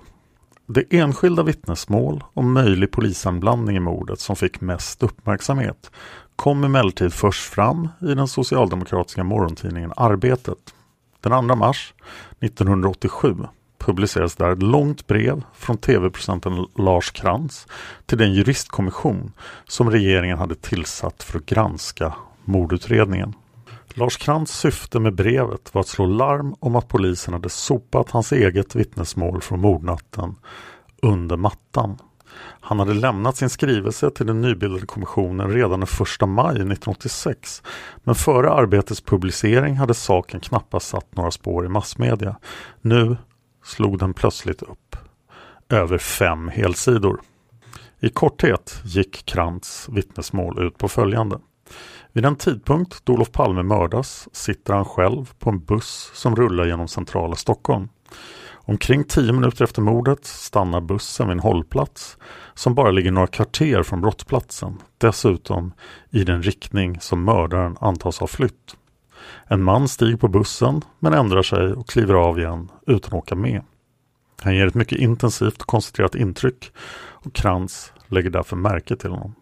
[0.65, 5.91] Det enskilda vittnesmål om möjlig polisanblandning i mordet som fick mest uppmärksamhet
[6.35, 10.73] kom emellertid först fram i den socialdemokratiska morgontidningen Arbetet.
[11.21, 11.93] Den 2 mars
[12.39, 13.35] 1987
[13.79, 17.67] publicerades där ett långt brev från tv-producenten Lars Krantz
[18.05, 19.31] till den juristkommission
[19.67, 22.13] som regeringen hade tillsatt för att granska
[22.45, 23.33] mordutredningen.
[23.93, 28.31] Lars Krantz syfte med brevet var att slå larm om att polisen hade sopat hans
[28.31, 30.35] eget vittnesmål från mordnatten
[31.01, 31.97] under mattan.
[32.61, 35.89] Han hade lämnat sin skrivelse till den nybildade kommissionen redan den
[36.21, 37.63] 1 maj 1986.
[38.03, 42.35] Men före arbetets publicering hade saken knappast satt några spår i massmedia.
[42.81, 43.17] Nu
[43.69, 44.95] slog den plötsligt upp
[45.69, 47.21] över fem helsidor.
[47.99, 51.39] I korthet gick Krantz vittnesmål ut på följande.
[52.13, 56.65] Vid den tidpunkt då Olof Palme mördas sitter han själv på en buss som rullar
[56.65, 57.89] genom centrala Stockholm.
[58.51, 62.17] Omkring tio minuter efter mordet stannar bussen vid en hållplats
[62.53, 64.77] som bara ligger några kvarter från brottsplatsen.
[64.97, 65.73] Dessutom
[66.09, 68.75] i den riktning som mördaren antas ha flytt.
[69.47, 73.35] En man stiger på bussen men ändrar sig och kliver av igen utan att åka
[73.35, 73.61] med.
[74.41, 79.35] Han ger ett mycket intensivt och koncentrerat intryck och Krantz lägger därför märke till honom.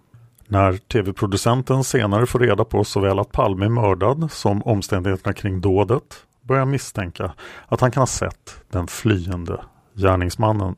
[0.47, 6.25] När tv-producenten senare får reda på såväl att Palme är mördad som omständigheterna kring dådet
[6.41, 7.33] börjar misstänka
[7.67, 9.61] att han kan ha sett den flyende
[9.93, 10.75] gärningsmannen.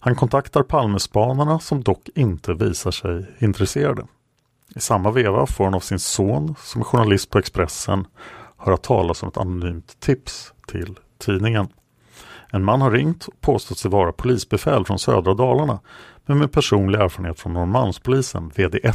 [0.00, 4.06] Han kontaktar Palmespanarna som dock inte visar sig intresserade.
[4.76, 8.06] I samma veva får han av sin son, som är journalist på Expressen,
[8.56, 11.68] höra talas om ett anonymt tips till tidningen.
[12.50, 15.80] En man har ringt och påstått sig vara polisbefäl från södra Dalarna
[16.26, 18.94] men med personlig erfarenhet från Norrmalmspolisen, VD1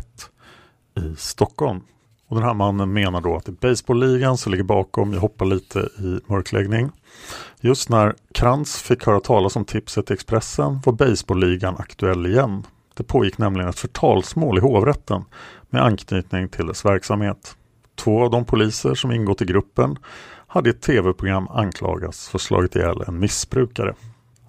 [0.98, 1.82] i Stockholm.
[2.28, 5.46] Och Den här mannen menar då att det är baseballligan som ligger bakom, jag hoppar
[5.46, 6.92] lite i mörkläggning.
[7.60, 12.64] Just när Krantz fick höra talas om tipset i Expressen var baseballligan aktuell igen.
[12.94, 15.24] Det pågick nämligen ett förtalsmål i hovrätten
[15.70, 17.56] med anknytning till dess verksamhet.
[17.96, 19.98] Två av de poliser som ingått i gruppen
[20.48, 23.94] hade i ett tv-program anklagats för slagit ihjäl en missbrukare.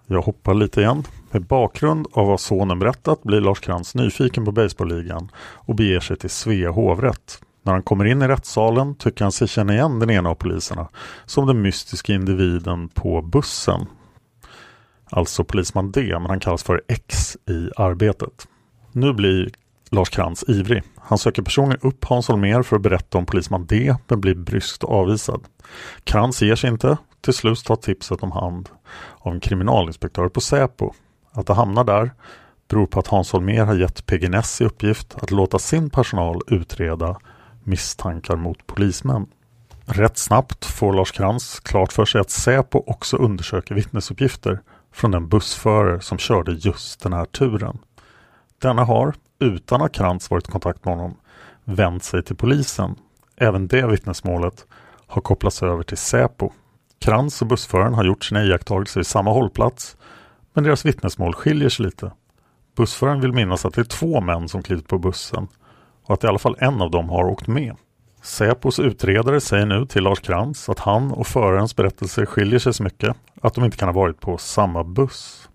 [0.07, 1.05] Jag hoppar lite igen.
[1.31, 6.17] Med bakgrund av vad sonen berättat blir Lars Krantz nyfiken på baseballligan och beger sig
[6.17, 7.41] till Svea hovrätt.
[7.63, 10.89] När han kommer in i rättssalen tycker han sig känna igen den ena av poliserna
[11.27, 13.87] som den mystiska individen på bussen.
[15.11, 18.49] Alltså polisman D, men han kallas för X i arbetet.
[18.93, 19.51] Nu blir
[19.91, 20.83] Lars Krantz ivrig.
[20.97, 24.85] Han söker personligen upp Hans Holmér för att berätta om polisman D men blir bryskt
[24.85, 25.45] avvisad.
[26.05, 26.97] Krantz ger sig inte.
[27.21, 28.69] Till slut tar tipset om hand
[29.19, 30.93] av en kriminalinspektör på Säpo.
[31.33, 32.11] Att det hamnar där
[32.69, 37.17] beror på att Hans Holmér har gett PGNS i uppgift att låta sin personal utreda
[37.65, 39.27] misstankar mot polismän.
[39.87, 44.61] Rätt snabbt får Lars Krantz klart för sig att Säpo också undersöker vittnesuppgifter
[44.93, 47.79] från den bussförare som körde just den här turen.
[48.59, 51.17] Denna har, utan att Krantz varit i kontakt med honom,
[51.65, 52.95] vänt sig till polisen.
[53.37, 54.67] Även det vittnesmålet
[55.07, 56.51] har kopplats över till Säpo.
[56.99, 59.97] Krantz och bussföraren har gjort sina iakttagelser i samma hållplats
[60.55, 62.13] men deras vittnesmål skiljer sig lite.
[62.77, 65.49] Bussföraren vill minnas att det är två män som klivit på bussen
[66.05, 67.77] och att i alla fall en av dem har åkt med.
[68.23, 72.83] Säpos utredare säger nu till Lars Krantz att han och förarens berättelser skiljer sig så
[72.83, 75.48] mycket att de inte kan ha varit på samma buss.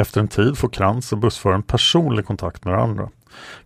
[0.00, 3.08] Efter en tid får Krantz och bussföraren personlig kontakt med varandra.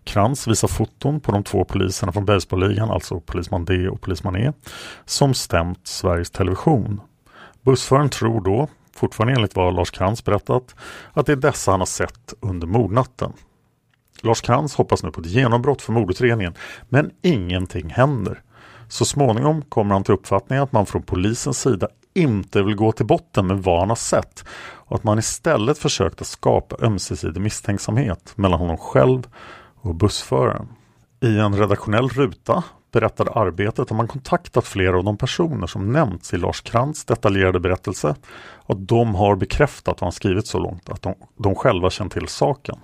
[0.03, 4.51] Krantz visar foton på de två poliserna från baseballligan, alltså polisman D och polisman E,
[5.05, 7.01] som stämt Sveriges Television.
[7.61, 10.75] Bussföraren tror då fortfarande enligt vad Lars Krantz berättat,
[11.13, 13.33] att det är dessa han har sett under mordnatten.
[14.21, 16.53] Lars Krantz hoppas nu på ett genombrott för mordutredningen,
[16.89, 18.41] men ingenting händer.
[18.87, 23.05] Så småningom kommer han till uppfattningen att man från polisens sida inte vill gå till
[23.05, 28.33] botten med vad han har sett och att man istället försökt att skapa ömsesidig misstänksamhet
[28.35, 29.27] mellan honom själv
[29.75, 30.67] och bussföraren.
[31.21, 36.33] I en redaktionell ruta berättade Arbetet att man kontaktat flera av de personer som nämnts
[36.33, 38.15] i Lars Krantz detaljerade berättelse
[38.55, 42.13] och att de har bekräftat vad han skrivit så långt att de, de själva känt
[42.13, 42.75] till saken.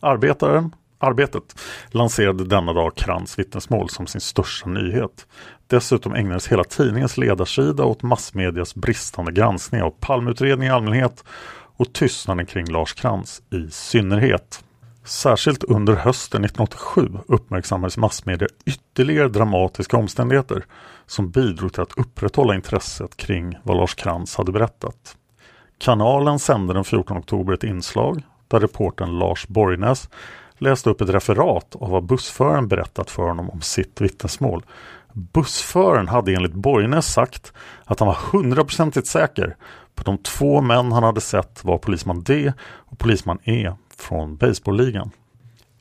[0.00, 5.26] Arbetaren Arbetet lanserade denna dag Krantz vittnesmål som sin största nyhet.
[5.66, 11.24] Dessutom ägnades hela tidningens ledarsida åt massmedias bristande granskning av Palmeutredningen i allmänhet
[11.76, 14.64] och tystnaden kring Lars Krantz i synnerhet.
[15.04, 20.64] Särskilt under hösten 1987 uppmärksammades massmedia ytterligare dramatiska omständigheter
[21.06, 25.16] som bidrog till att upprätthålla intresset kring vad Lars Krantz hade berättat.
[25.78, 30.08] Kanalen sände den 14 oktober ett inslag där reporten Lars Borgnäs
[30.58, 34.64] läste upp ett referat av vad bussföraren berättat för honom om sitt vittnesmål.
[35.12, 37.52] Bussföraren hade enligt Borgnäs sagt
[37.84, 39.56] att han var hundraprocentigt säker
[39.94, 45.10] på de två män han hade sett var polisman D och polisman E från baseballligan.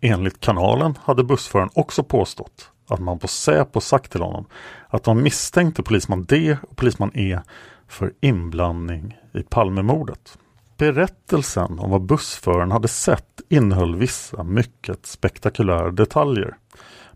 [0.02, 4.46] Enligt kanalen hade bussföraren också påstått att man på Säpo sagt till honom
[4.88, 7.40] att de misstänkte polisman D och polisman E
[7.88, 10.38] för inblandning i Palmemordet.
[10.78, 16.58] Berättelsen om vad bussföraren hade sett innehöll vissa mycket spektakulära detaljer.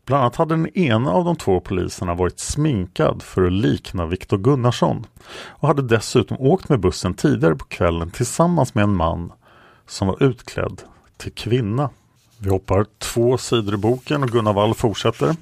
[0.05, 4.37] Bland annat hade den ena av de två poliserna varit sminkad för att likna Viktor
[4.37, 5.05] Gunnarsson
[5.47, 9.31] och hade dessutom åkt med bussen tidigare på kvällen tillsammans med en man
[9.87, 10.81] som var utklädd
[11.17, 11.89] till kvinna.
[12.37, 15.35] Vi hoppar två sidor i boken och Gunnar Wall fortsätter.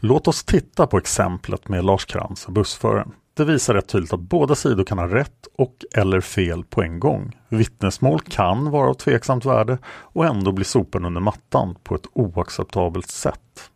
[0.00, 3.12] Låt oss titta på exemplet med Lars Krantz och bussföraren.
[3.36, 7.00] Det visar rätt tydligt att båda sidor kan ha rätt och eller fel på en
[7.00, 7.36] gång.
[7.48, 13.10] Vittnesmål kan vara av tveksamt värde och ändå bli sopen under mattan på ett oacceptabelt
[13.10, 13.70] sätt.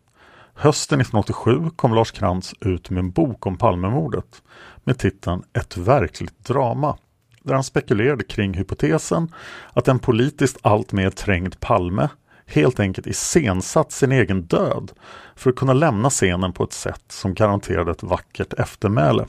[0.54, 4.42] Hösten 1987 kom Lars Krantz ut med en bok om Palmemordet
[4.84, 6.96] med titeln Ett verkligt drama
[7.42, 9.34] där han spekulerade kring hypotesen
[9.72, 12.08] att en politiskt alltmer trängd Palme
[12.46, 14.92] helt enkelt iscensatt sin egen död
[15.36, 19.26] för att kunna lämna scenen på ett sätt som garanterade ett vackert eftermäle.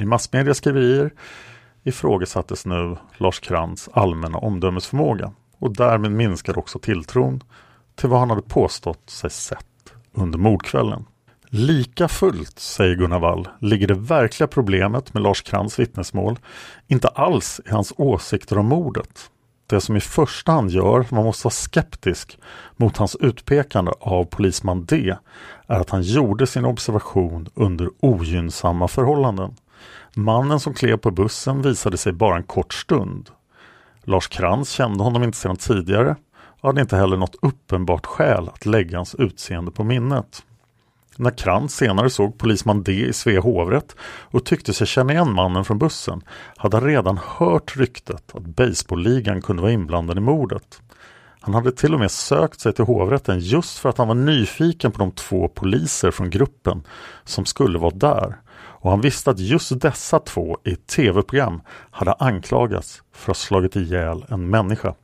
[0.00, 1.10] I massmedia skriverier
[1.84, 7.42] ifrågasattes nu Lars Krantz allmänna omdömesförmåga och därmed minskade också tilltron
[7.94, 11.04] till vad han hade påstått sig sett under mordkvällen.
[11.48, 16.38] Lika fullt, säger Gunnar Wall, ligger det verkliga problemet med Lars Krantz vittnesmål
[16.86, 19.30] inte alls i hans åsikter om mordet.
[19.66, 22.38] Det som i första hand gör att man måste vara skeptisk
[22.76, 25.16] mot hans utpekande av polisman D
[25.66, 29.54] är att han gjorde sin observation under ogynnsamma förhållanden.
[30.18, 33.30] Mannen som klev på bussen visade sig bara en kort stund.
[34.04, 36.16] Lars Krantz kände honom inte sedan tidigare
[36.60, 40.42] och hade inte heller något uppenbart skäl att lägga hans utseende på minnet.
[41.16, 45.64] När Krantz senare såg polisman D i Svea hovrätt och tyckte sig känna igen mannen
[45.64, 46.22] från bussen
[46.56, 50.82] hade han redan hört ryktet att baseballligan kunde vara inblandad i mordet.
[51.40, 54.92] Han hade till och med sökt sig till hovrätten just för att han var nyfiken
[54.92, 56.82] på de två poliser från gruppen
[57.24, 58.36] som skulle vara där
[58.80, 61.60] och han visste att just dessa två i ett tv-program
[61.90, 64.94] hade anklagats för att ha slagit ihjäl en människa.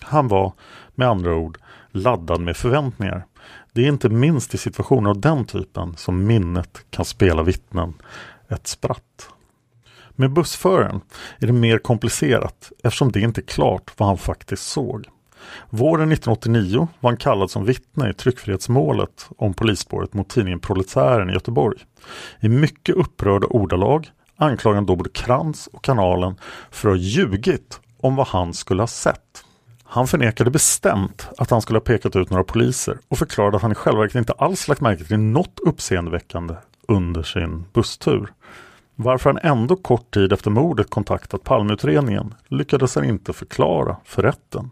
[0.00, 0.52] Han var
[0.94, 1.58] med andra ord
[1.90, 3.26] laddad med förväntningar.
[3.72, 7.94] Det är inte minst i situationer av den typen som minnet kan spela vittnen
[8.48, 9.28] ett spratt.
[10.10, 11.00] Med bussföraren
[11.38, 15.08] är det mer komplicerat eftersom det inte är klart vad han faktiskt såg.
[15.70, 21.32] Våren 1989 var han kallad som vittne i tryckfrihetsmålet om polisspåret mot tidningen Proletären i
[21.32, 21.78] Göteborg.
[22.40, 26.40] I mycket upprörda ordalag anklagade han då både Krantz och kanalen
[26.70, 29.44] för att ha ljugit om vad han skulle ha sett.
[29.84, 33.72] Han förnekade bestämt att han skulle ha pekat ut några poliser och förklarade att han
[33.72, 36.54] i själva verket inte alls lagt märke till något uppseendeväckande
[36.88, 38.32] under sin busstur.
[38.94, 44.70] Varför han ändå kort tid efter mordet kontaktat Palmeutredningen lyckades han inte förklara för rätten.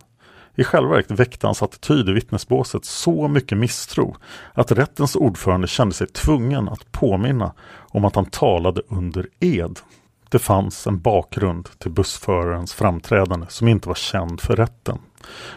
[0.57, 4.17] I själva verket väckte hans attityd i vittnesbåset så mycket misstro
[4.53, 9.81] att rättens ordförande kände sig tvungen att påminna om att han talade under ed.
[10.29, 14.99] Det fanns en bakgrund till bussförarens framträdande som inte var känd för rätten.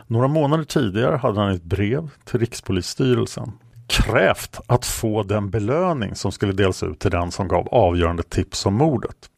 [0.07, 3.51] Några månader tidigare hade han i ett brev till Rikspolisstyrelsen
[3.87, 8.65] krävt att få den belöning som skulle delas ut till den som gav avgörande tips
[8.65, 9.29] om mordet.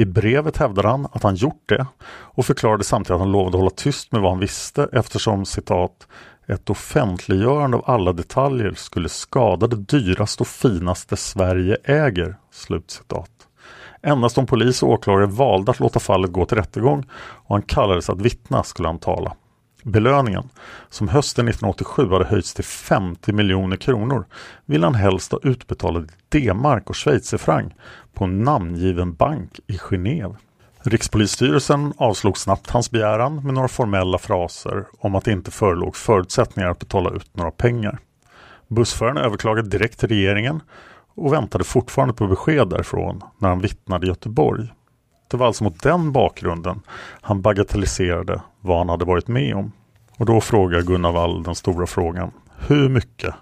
[0.00, 3.70] I brevet hävdade han att han gjort det och förklarade samtidigt att han lovade hålla
[3.70, 6.08] tyst med vad han visste eftersom citat
[6.48, 12.36] ett offentliggörande av alla detaljer skulle skada det dyraste och finaste Sverige äger.
[12.52, 13.30] Slutcitat.
[14.02, 18.10] Endast om polis och åklagare valde att låta fallet gå till rättegång och han kallades
[18.10, 19.32] att vittna skulle han tala.
[19.82, 20.48] Belöningen,
[20.88, 24.24] som hösten 1987 hade höjts till 50 miljoner kronor,
[24.66, 27.72] ville han helst ha utbetalad i D-mark och schweizerfranc
[28.14, 30.36] på en namngiven bank i Genève.
[30.82, 36.70] Rikspolisstyrelsen avslog snabbt hans begäran med några formella fraser om att det inte förelåg förutsättningar
[36.70, 37.98] att betala ut några pengar.
[38.68, 40.62] Bussföraren överklagade direkt till regeringen
[41.14, 44.72] och väntade fortfarande på besked därifrån när han vittnade i Göteborg.
[45.30, 46.82] Det var alltså mot den bakgrunden
[47.20, 49.72] han bagatelliserade vad han hade varit med om.
[50.16, 52.30] Och då frågar Gunnar Wall den stora frågan.
[52.58, 53.34] Hur mycket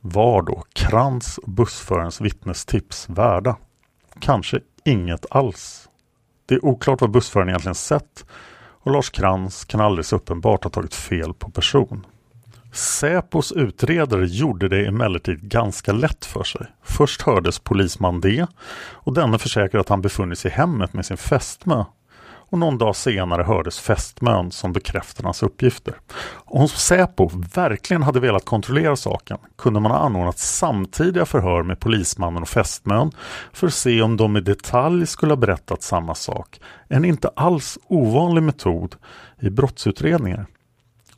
[0.00, 3.56] var då Krantz och bussförarens vittnestips värda?
[4.18, 5.88] Kanske inget alls.
[6.46, 8.24] Det är oklart vad bussföraren egentligen sett
[8.82, 12.06] och Lars Krantz kan alldeles uppenbart ha tagit fel på person.
[12.72, 16.66] Säpos utredare gjorde det emellertid ganska lätt för sig.
[16.82, 18.46] Först hördes polisman D
[18.92, 21.84] och denne försäkrade att han befunnit sig i hemmet med sin fästmö.
[22.50, 25.94] Och någon dag senare hördes fästmön som bekräftade hans uppgifter.
[26.32, 32.42] Om Säpo verkligen hade velat kontrollera saken kunde man ha anordnat samtidiga förhör med polismannen
[32.42, 33.10] och fästmön
[33.52, 36.60] för att se om de i detalj skulle ha berättat samma sak.
[36.88, 38.96] En inte alls ovanlig metod
[39.40, 40.46] i brottsutredningar.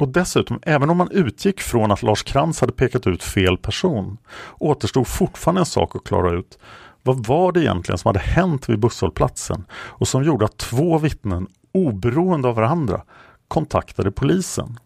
[0.02, 4.18] Och dessutom, även om man utgick från att Lars Krantz hade pekat ut fel person,
[4.58, 6.58] återstod fortfarande en sak att klara ut.
[7.02, 11.46] Vad var det egentligen som hade hänt vid busshållplatsen och som gjorde att två vittnen,
[11.72, 13.02] oberoende av varandra,
[13.48, 14.78] kontaktade polisen?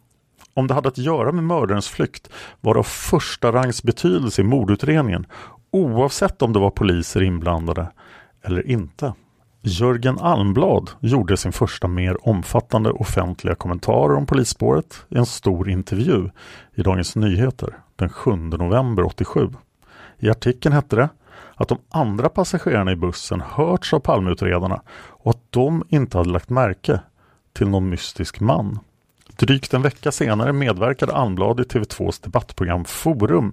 [0.55, 4.45] Om det hade att göra med mördarens flykt var det av första rangs betydelse i
[4.45, 5.27] mordutredningen,
[5.71, 7.93] oavsett om det var poliser inblandade
[8.43, 9.15] eller inte.
[9.69, 16.31] Jörgen Almblad gjorde sin första mer omfattande offentliga kommentarer om polisspåret i en stor intervju
[16.75, 19.49] i Dagens Nyheter den 7 november 87.
[20.19, 21.09] I artikeln hette det
[21.55, 26.51] att de andra passagerarna i bussen hörts av Palmeutredarna och att de inte hade lagt
[26.51, 27.01] märke
[27.53, 28.79] till någon mystisk man.
[29.37, 33.53] Drygt en vecka senare medverkade Almblad i TV2s debattprogram Forum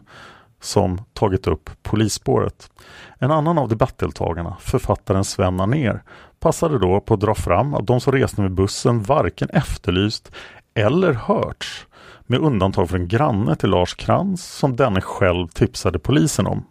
[0.63, 2.71] som tagit upp polisspåret.
[3.19, 6.03] En annan av debattdeltagarna, författaren Sven ner
[6.39, 10.31] passade då på att dra fram att de som reste med bussen varken efterlyst
[10.73, 11.87] eller hörts
[12.27, 16.65] med undantag för en granne till Lars Krantz som denne själv tipsade polisen om.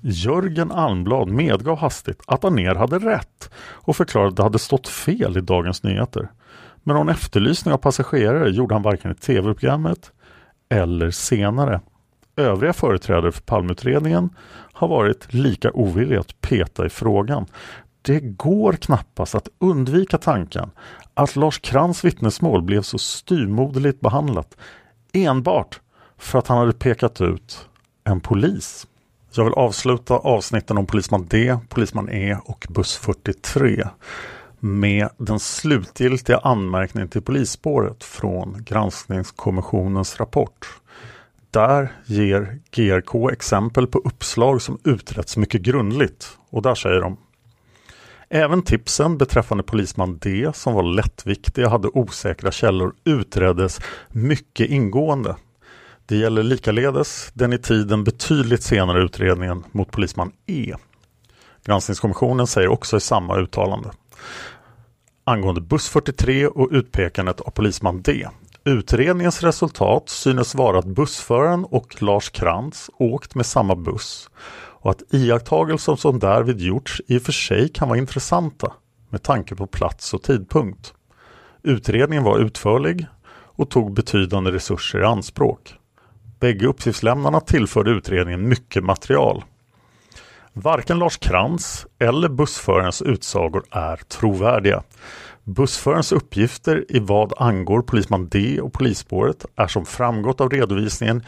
[0.00, 5.36] Jörgen Almblad medgav hastigt att Aner hade rätt och förklarade att det hade stått fel
[5.36, 6.28] i Dagens Nyheter.
[6.82, 10.12] Men någon efterlysning av passagerare gjorde han varken i tv-programmet
[10.68, 11.80] eller senare.
[12.38, 14.30] Övriga företrädare för palmutredningen
[14.72, 17.46] har varit lika ovilliga att peta i frågan.
[18.02, 20.70] Det går knappast att undvika tanken
[21.14, 24.56] att Lars Krantz vittnesmål blev så styrmoderligt behandlat
[25.12, 25.80] enbart
[26.18, 27.68] för att han hade pekat ut
[28.04, 28.86] en polis.
[29.32, 33.88] Jag vill avsluta avsnitten om polisman D, polisman E och buss 43
[34.60, 40.66] med den slutgiltiga anmärkningen till polisspåret från granskningskommissionens rapport.
[41.50, 47.16] Där ger GRK exempel på uppslag som utretts mycket grundligt och där säger de
[48.30, 55.36] Även tipsen beträffande polisman D som var lättviktiga och hade osäkra källor utreddes mycket ingående.
[56.06, 60.74] Det gäller likaledes den i tiden betydligt senare utredningen mot polisman E.
[61.64, 63.90] Granskningskommissionen säger också i samma uttalande
[65.28, 68.28] angående buss 43 och utpekandet av polisman D.
[68.68, 74.30] Utredningens resultat synes vara att bussföraren och Lars Krantz åkt med samma buss
[74.80, 78.72] och att iakttagelser som därvid gjorts i och för sig kan vara intressanta
[79.08, 80.94] med tanke på plats och tidpunkt.
[81.62, 85.74] Utredningen var utförlig och tog betydande resurser i anspråk.
[86.40, 89.44] Bägge uppgiftslämnarna tillförde utredningen mycket material.
[90.52, 94.82] Varken Lars Krantz eller bussförarens utsagor är trovärdiga.
[95.48, 101.22] Bussförarens uppgifter i vad angår polisman D och polisspåret är som framgått av redovisningen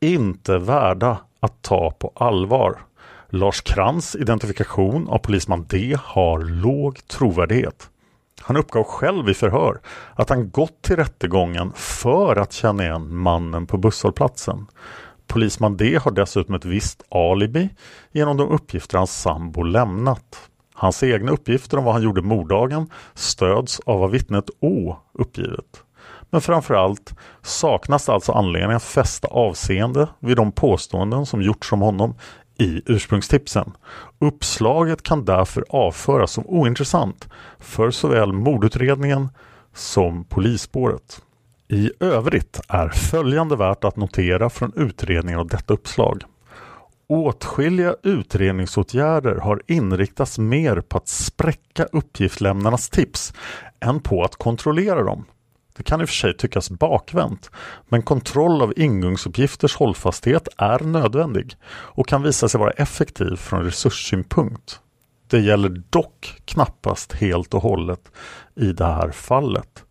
[0.00, 2.78] inte värda att ta på allvar.
[3.28, 7.90] Lars Krantz identifikation av polisman D har låg trovärdighet.
[8.40, 9.80] Han uppgav själv i förhör
[10.14, 14.66] att han gått till rättegången för att känna igen mannen på busshållplatsen.
[15.26, 17.70] Polisman D har dessutom ett visst alibi
[18.12, 20.49] genom de uppgifter hans sambo lämnat.
[20.80, 25.82] Hans egna uppgifter om vad han gjorde morddagen stöds av vad vittnet Å uppgivit.
[26.30, 32.14] Men framförallt saknas alltså anledning att fästa avseende vid de påståenden som gjorts om honom
[32.58, 33.72] i ursprungstipsen.
[34.18, 37.28] Uppslaget kan därför avföras som ointressant
[37.58, 39.28] för såväl mordutredningen
[39.74, 41.22] som polisspåret.
[41.68, 46.22] I övrigt är följande värt att notera från utredningen av detta uppslag
[47.10, 53.32] åtskilliga utredningsåtgärder har inriktats mer på att spräcka uppgiftslämnarnas tips
[53.80, 55.24] än på att kontrollera dem.
[55.76, 57.50] Det kan i och för sig tyckas bakvänt,
[57.88, 64.80] men kontroll av ingångsuppgifters hållfasthet är nödvändig och kan visa sig vara effektiv från resurssynpunkt.
[65.26, 68.12] Det gäller dock knappast helt och hållet
[68.56, 69.84] i det här fallet.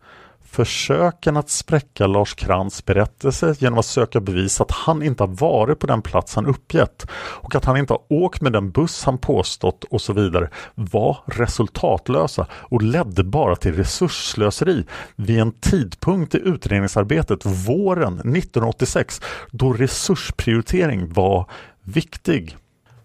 [0.50, 5.78] Försöken att spräcka Lars Krantz berättelse genom att söka bevis att han inte har varit
[5.78, 9.18] på den plats han uppgett och att han inte har åkt med den buss han
[9.18, 14.84] påstått och så vidare var resultatlösa och ledde bara till resursslöseri
[15.16, 19.20] vid en tidpunkt i utredningsarbetet våren 1986
[19.50, 21.50] då resursprioritering var
[21.84, 22.56] viktig.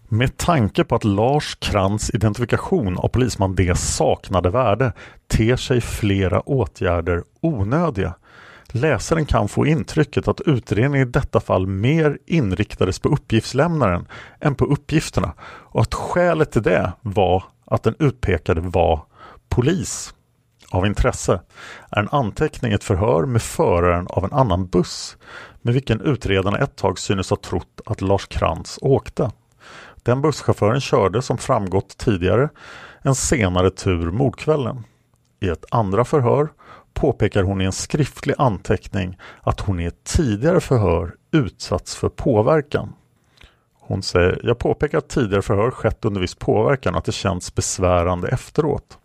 [0.08, 4.92] Med tanke på att Lars Krantz identifikation av polisman D saknade värde
[5.26, 8.14] ter sig flera åtgärder onödiga.
[8.68, 14.06] Läsaren kan få intrycket att utredningen i detta fall mer inriktades på uppgiftslämnaren
[14.40, 19.04] än på uppgifterna och att skälet till det var att den utpekade var
[19.48, 20.14] polis.
[20.70, 21.40] Av intresse
[21.90, 25.16] är en anteckning ett förhör med föraren av en annan buss
[25.62, 29.30] med vilken utredarna ett tag synes ha trott att Lars Krantz åkte.
[30.06, 32.48] Den busschauffören körde som framgått tidigare
[33.02, 34.84] en senare tur mordkvällen.
[35.40, 36.48] I ett andra förhör
[36.94, 42.92] påpekar hon i en skriftlig anteckning att hon i ett tidigare förhör utsatts för påverkan.
[43.80, 47.54] Hon säger, jag påpekar att tidigare förhör skett under viss påverkan och att det känns
[47.54, 48.98] besvärande efteråt.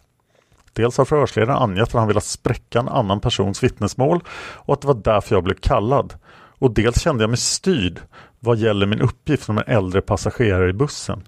[0.74, 4.24] Dels har förhörsledaren angett att han velat spräcka en annan persons vittnesmål
[4.56, 6.14] och att det var därför jag blev kallad.
[6.60, 8.02] Och dels kände jag mig styrd
[8.44, 11.24] vad gäller min uppgift som en äldre passagerare i bussen.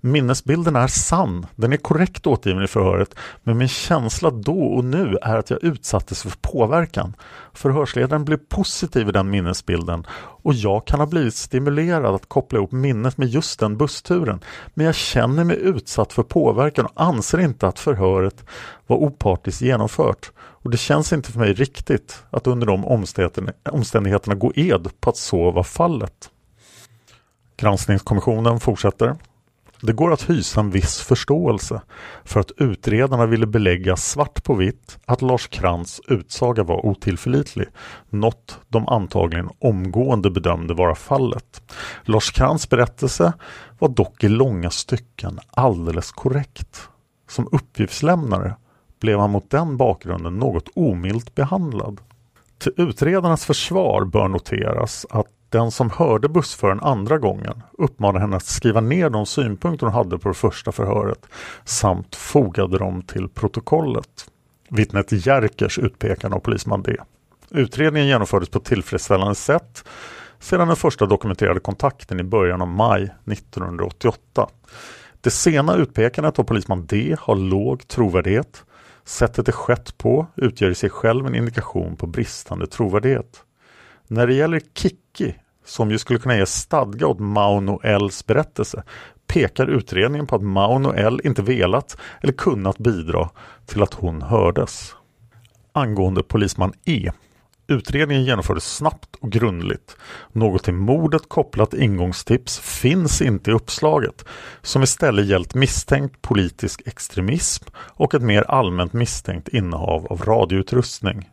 [0.00, 5.16] Minnesbilden är sann, den är korrekt återgiven i förhöret, men min känsla då och nu
[5.22, 7.16] är att jag utsattes för påverkan.
[7.52, 10.06] Förhörsledaren blev positiv i den minnesbilden
[10.42, 14.40] och jag kan ha blivit stimulerad att koppla ihop minnet med just den bussturen.
[14.74, 18.44] Men jag känner mig utsatt för påverkan och anser inte att förhöret
[18.86, 20.32] var opartiskt genomfört.
[20.38, 22.84] Och det känns inte för mig riktigt att under de
[23.70, 26.30] omständigheterna gå ed på att så var fallet.
[27.60, 29.16] Granskningskommissionen fortsätter.
[29.80, 31.80] Det går att hysa en viss förståelse
[32.24, 37.68] för att utredarna ville belägga svart på vitt att Lars Krantz utsaga var otillförlitlig,
[38.10, 41.62] något de antagligen omgående bedömde vara fallet.
[42.04, 43.32] Lars Krantz berättelse
[43.78, 46.88] var dock i långa stycken alldeles korrekt.
[47.28, 48.56] Som uppgiftslämnare
[49.00, 52.00] blev han mot den bakgrunden något omilt behandlad.
[52.58, 58.44] Till utredarnas försvar bör noteras att den som hörde bussföraren andra gången uppmanade henne att
[58.44, 61.26] skriva ner de synpunkter hon hade på det första förhöret
[61.64, 64.30] samt fogade dem till protokollet.
[64.70, 66.96] Vittnet Jerkers utpekande av polisman D.
[67.50, 69.84] Utredningen genomfördes på ett tillfredsställande sätt
[70.38, 74.48] sedan den första dokumenterade kontakten i början av maj 1988.
[75.20, 78.64] Det sena utpekandet av polisman D har låg trovärdighet.
[79.04, 83.44] Sättet det skett på utgör i sig själv en indikation på bristande trovärdighet.
[84.08, 85.34] När det gäller Kikki,
[85.64, 88.82] som ju skulle kunna ge stadga åt Mauno Ls berättelse,
[89.26, 93.30] pekar utredningen på att Mauno L inte velat eller kunnat bidra
[93.66, 94.94] till att hon hördes.
[95.72, 97.10] Angående polisman E.
[97.66, 99.96] Utredningen genomfördes snabbt och grundligt.
[100.32, 104.24] Något till mordet kopplat ingångstips finns inte i uppslaget,
[104.62, 111.28] som istället gällt misstänkt politisk extremism och ett mer allmänt misstänkt innehav av radioutrustning.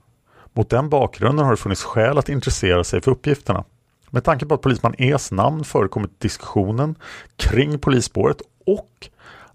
[0.57, 3.63] Mot den bakgrunden har det funnits skäl att intressera sig för uppgifterna.
[4.09, 6.95] Med tanke på att polisman E's namn förekommit i diskussionen
[7.35, 9.09] kring polisspåret och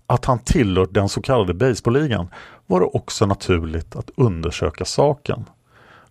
[0.07, 2.29] att han tillhört den så kallade baseballligan
[2.67, 5.45] var det också naturligt att undersöka saken.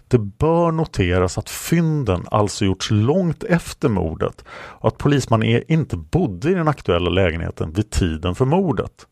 [0.07, 5.97] Det bör noteras att fynden alltså gjorts långt efter mordet och att polisman E inte
[5.97, 9.07] bodde i den aktuella lägenheten vid tiden för mordet.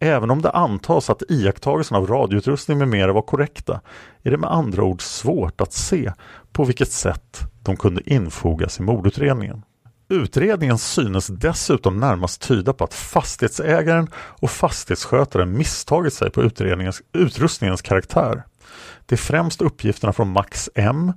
[0.00, 3.80] Även om det antas att iakttagelsen av radioutrustning med mera var korrekta
[4.22, 6.12] är det med andra ord svårt att se
[6.52, 9.62] på vilket sätt de kunde infogas i mordutredningen.
[10.08, 17.82] Utredningen synes dessutom närmast tyda på att fastighetsägaren och fastighetsskötaren misstagit sig på utredningens, utrustningens
[17.82, 18.42] karaktär.
[19.06, 21.12] Det är främst uppgifterna från Max M,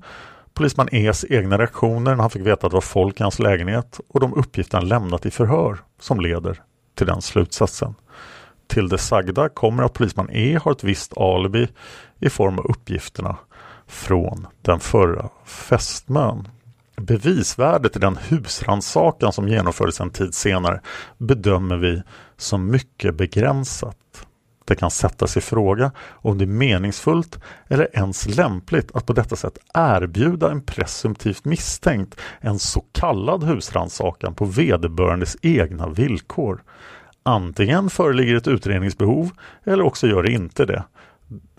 [0.54, 4.00] polisman E's egna reaktioner när han fick veta att det var folk i hans lägenhet
[4.08, 6.62] och de uppgifter han lämnat i förhör som leder
[6.96, 7.96] till den slutsatsen.
[8.72, 11.68] Till det sagda kommer att polisman E har ett visst alibi
[12.20, 13.38] i form av uppgifterna
[13.88, 16.48] från den förra fästmön.
[16.96, 20.82] Bevisvärdet i den husransakan som genomfördes en tid senare
[21.18, 22.04] bedömer vi
[22.38, 24.26] som mycket begränsat.
[24.66, 29.36] Det kan sättas i fråga om det är meningsfullt eller ens lämpligt att på detta
[29.36, 36.64] sätt erbjuda en presumtivt misstänkt en så kallad husrannsakan på vederbörandes egna villkor.
[37.24, 39.32] Antingen föreligger ett utredningsbehov
[39.64, 40.84] eller också gör det inte det.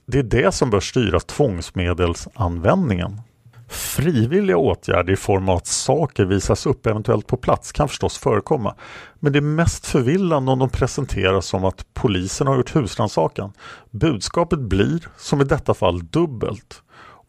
[0.07, 3.21] Det är det som bör styra tvångsmedelsanvändningen.
[3.69, 8.75] Frivilliga åtgärder i form av att saker visas upp eventuellt på plats kan förstås förekomma.
[9.21, 13.53] Men det är mest förvillande om de presenteras som att polisen har gjort husrannsakan.
[13.91, 16.83] Budskapet blir, som i detta fall, dubbelt.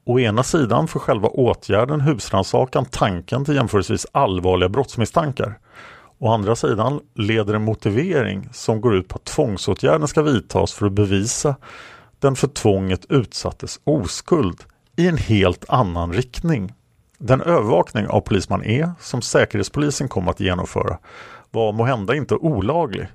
[0.05, 5.59] Å ena sidan får själva åtgärden husrannsakan tanken till jämförelsevis allvarliga brottsmisstankar.
[6.24, 10.86] Å andra sidan leder en motivering som går ut på att tvångsåtgärden ska vidtas för
[10.86, 11.55] att bevisa
[12.19, 14.63] den för tvånget utsattes oskuld
[14.95, 16.74] i en helt annan riktning.
[17.17, 20.97] Den övervakning av polisman E som Säkerhetspolisen kom att genomföra
[21.51, 23.07] var måhända inte olaglig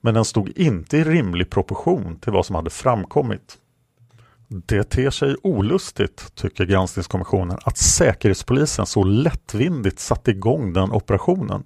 [0.00, 3.58] men den stod inte i rimlig proportion till vad som hade framkommit.
[4.48, 11.64] Det ter sig olustigt, tycker granskningskommissionen, att Säkerhetspolisen så lättvindigt satte igång den operationen.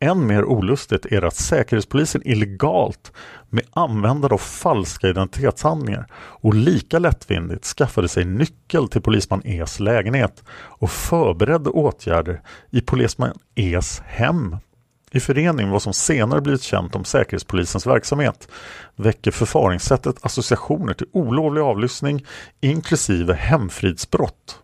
[0.00, 3.12] Än mer olustigt är det att Säkerhetspolisen illegalt
[3.50, 10.44] med användande av falska identitetshandlingar och lika lättvindigt skaffade sig nyckel till polisman E's lägenhet
[10.52, 14.56] och förberedde åtgärder i polisman E's hem.
[15.10, 18.48] I förening med vad som senare blivit känt om Säkerhetspolisens verksamhet
[18.96, 22.26] väcker förfaringssättet associationer till olovlig avlyssning
[22.60, 24.60] inklusive hemfridsbrott.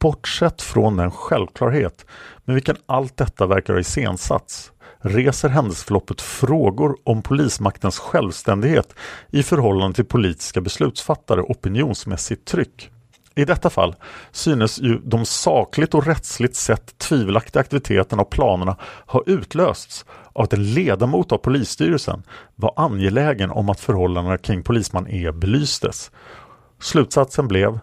[0.00, 2.06] Bortsett från den självklarhet
[2.44, 8.94] med vilken allt detta verkar ha iscensatts reser händelseförloppet frågor om polismaktens självständighet
[9.30, 12.90] i förhållande till politiska beslutsfattare och opinionsmässigt tryck.
[13.34, 13.94] I detta fall
[14.32, 18.76] synes ju de sakligt och rättsligt sett tvivelaktiga aktiviteterna och planerna
[19.06, 22.22] ha utlösts av att en ledamot av polisstyrelsen
[22.54, 26.10] var angelägen om att förhållandena kring polisman E belystes.
[26.80, 27.78] Slutsatsen blev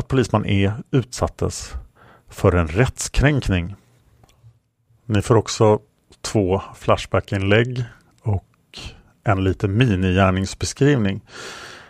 [0.00, 1.74] att polisman E utsattes
[2.28, 3.74] för en rättskränkning.
[5.06, 5.78] Ni får också
[6.20, 7.84] två Flashback-inlägg
[8.22, 8.44] och
[9.24, 11.20] en liten minigärningsbeskrivning.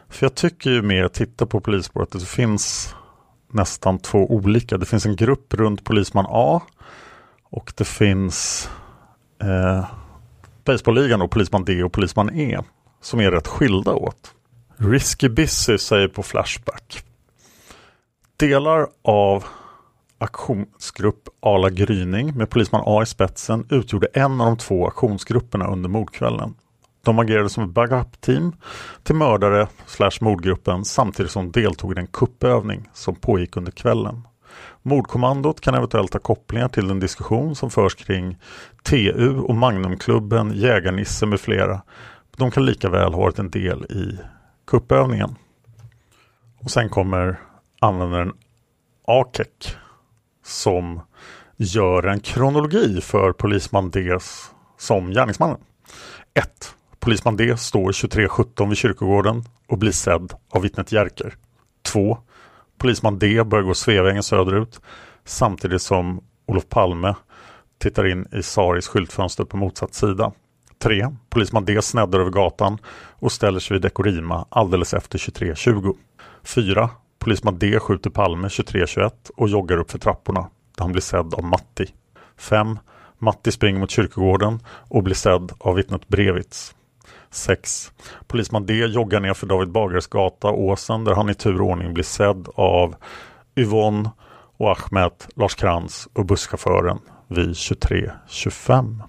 [0.09, 2.95] För jag tycker ju mer att titta på polisspåret det finns
[3.53, 4.79] nästan två olika.
[4.79, 6.63] Det finns en grupp runt polisman A
[7.45, 8.69] och det finns
[9.43, 9.85] eh,
[10.65, 12.59] Baseballligan och polisman D och polisman E
[13.01, 14.35] som är rätt skilda åt.
[14.77, 17.05] Risky Busy säger på Flashback.
[18.41, 19.45] Delar av
[20.19, 25.89] aktionsgrupp Ala Gryning med polisman A i spetsen utgjorde en av de två aktionsgrupperna under
[25.89, 26.55] mordkvällen.
[27.05, 28.53] De agerade som ett backup-team
[29.03, 34.29] till mördare slash mordgruppen samtidigt som de deltog i den kuppövning som pågick under kvällen.
[34.83, 38.39] Mordkommandot kan eventuellt ha kopplingar till den diskussion som förs kring
[38.83, 41.83] TU och Magnumklubben, Jägarnisse med flera.
[42.37, 44.19] De kan lika väl ha varit en del i
[44.67, 45.35] kuppövningen.
[46.59, 47.39] Och sen kommer
[47.81, 48.33] användaren
[49.07, 49.77] AKEK
[50.45, 51.01] som
[51.57, 54.19] gör en kronologi för polisman D
[54.79, 55.59] som gärningsmannen.
[56.35, 56.75] 1.
[56.99, 61.35] Polisman D står 23.17 vid kyrkogården och blir sedd av vittnet Jerker.
[61.83, 62.19] 2.
[62.79, 64.81] Polisman D börjar gå Sveavägen söderut
[65.25, 67.15] samtidigt som Olof Palme
[67.79, 70.33] tittar in i Saris skyltfönster på motsatt sida.
[70.83, 71.09] 3.
[71.31, 72.79] Polisman D sneddar över gatan
[73.19, 75.97] och ställer sig vid Dekorima alldeles efter 23.20.
[76.43, 76.91] 4.
[77.25, 80.41] Polisman D skjuter Palme 23.21 och joggar upp för trapporna
[80.77, 81.87] där han blir sedd av Matti.
[82.39, 82.79] 5.
[83.19, 86.75] Matti springer mot kyrkogården och blir sedd av vittnet Brevits.
[87.31, 87.93] 6.
[88.27, 91.95] Polisman D joggar ner för David Bagares gata, Åsen, där han i tur och ordning
[91.95, 92.95] blir sedd av
[93.57, 94.11] Yvonne
[94.57, 96.99] och Ahmed, Lars Krantz och busschauffören
[97.29, 99.03] vid 23.25.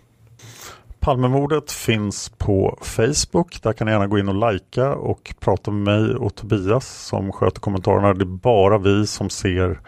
[1.01, 3.61] Palmemordet finns på Facebook.
[3.63, 7.31] Där kan ni gärna gå in och likea och prata med mig och Tobias som
[7.31, 8.13] sköter kommentarerna.
[8.13, 9.79] Det är bara vi som ser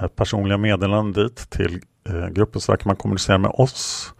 [0.00, 4.14] eh, personliga meddelanden dit till eh, gruppen så där kan man kommunicera med oss.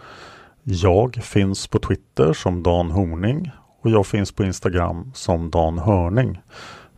[0.62, 3.50] Jag finns på Twitter som Dan Horning
[3.82, 6.40] och jag finns på Instagram som Dan Hörning.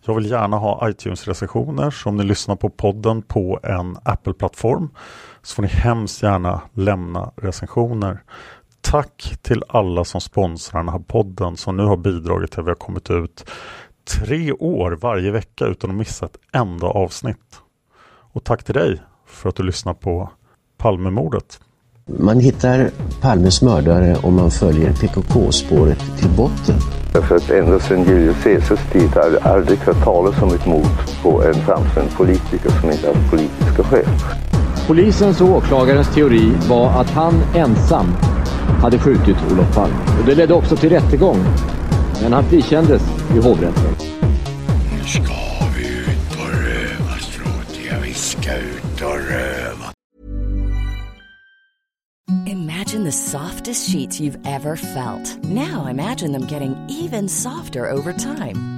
[0.05, 4.89] Jag vill gärna ha iTunes-recensioner så om ni lyssnar på podden på en Apple-plattform
[5.43, 8.23] så får ni hemskt gärna lämna recensioner.
[8.81, 12.71] Tack till alla som sponsrar den här podden som nu har bidragit till att vi
[12.71, 13.51] har kommit ut
[14.09, 17.61] tre år varje vecka utan att missa ett enda avsnitt.
[18.33, 20.31] Och tack till dig för att du lyssnar på
[20.77, 21.61] Palmemordet.
[22.07, 26.77] Man hittar Palmes mördare om man följer PKK-spåret till botten.
[27.13, 31.23] Därför att ända sedan Julius Caesars tid har jag aldrig hört talas om ett mord
[31.23, 34.58] på en framstående politiker som inte hade politiska skäl.
[34.89, 38.07] Polisens och åklagarens teori var att han ensam
[38.83, 39.97] hade skjutit Olof Palme.
[40.21, 41.37] Och det ledde också till rättegång.
[42.23, 43.03] Men han frikändes
[43.35, 43.95] i hovrätten.
[44.93, 45.35] Nu ska
[45.77, 47.79] vi ut och röva, Stråt.
[48.05, 49.93] Vi ska ut och röva.
[52.47, 55.39] Imagine the softest sheets you've ever felt.
[55.43, 58.78] Now imagine them getting even softer over time.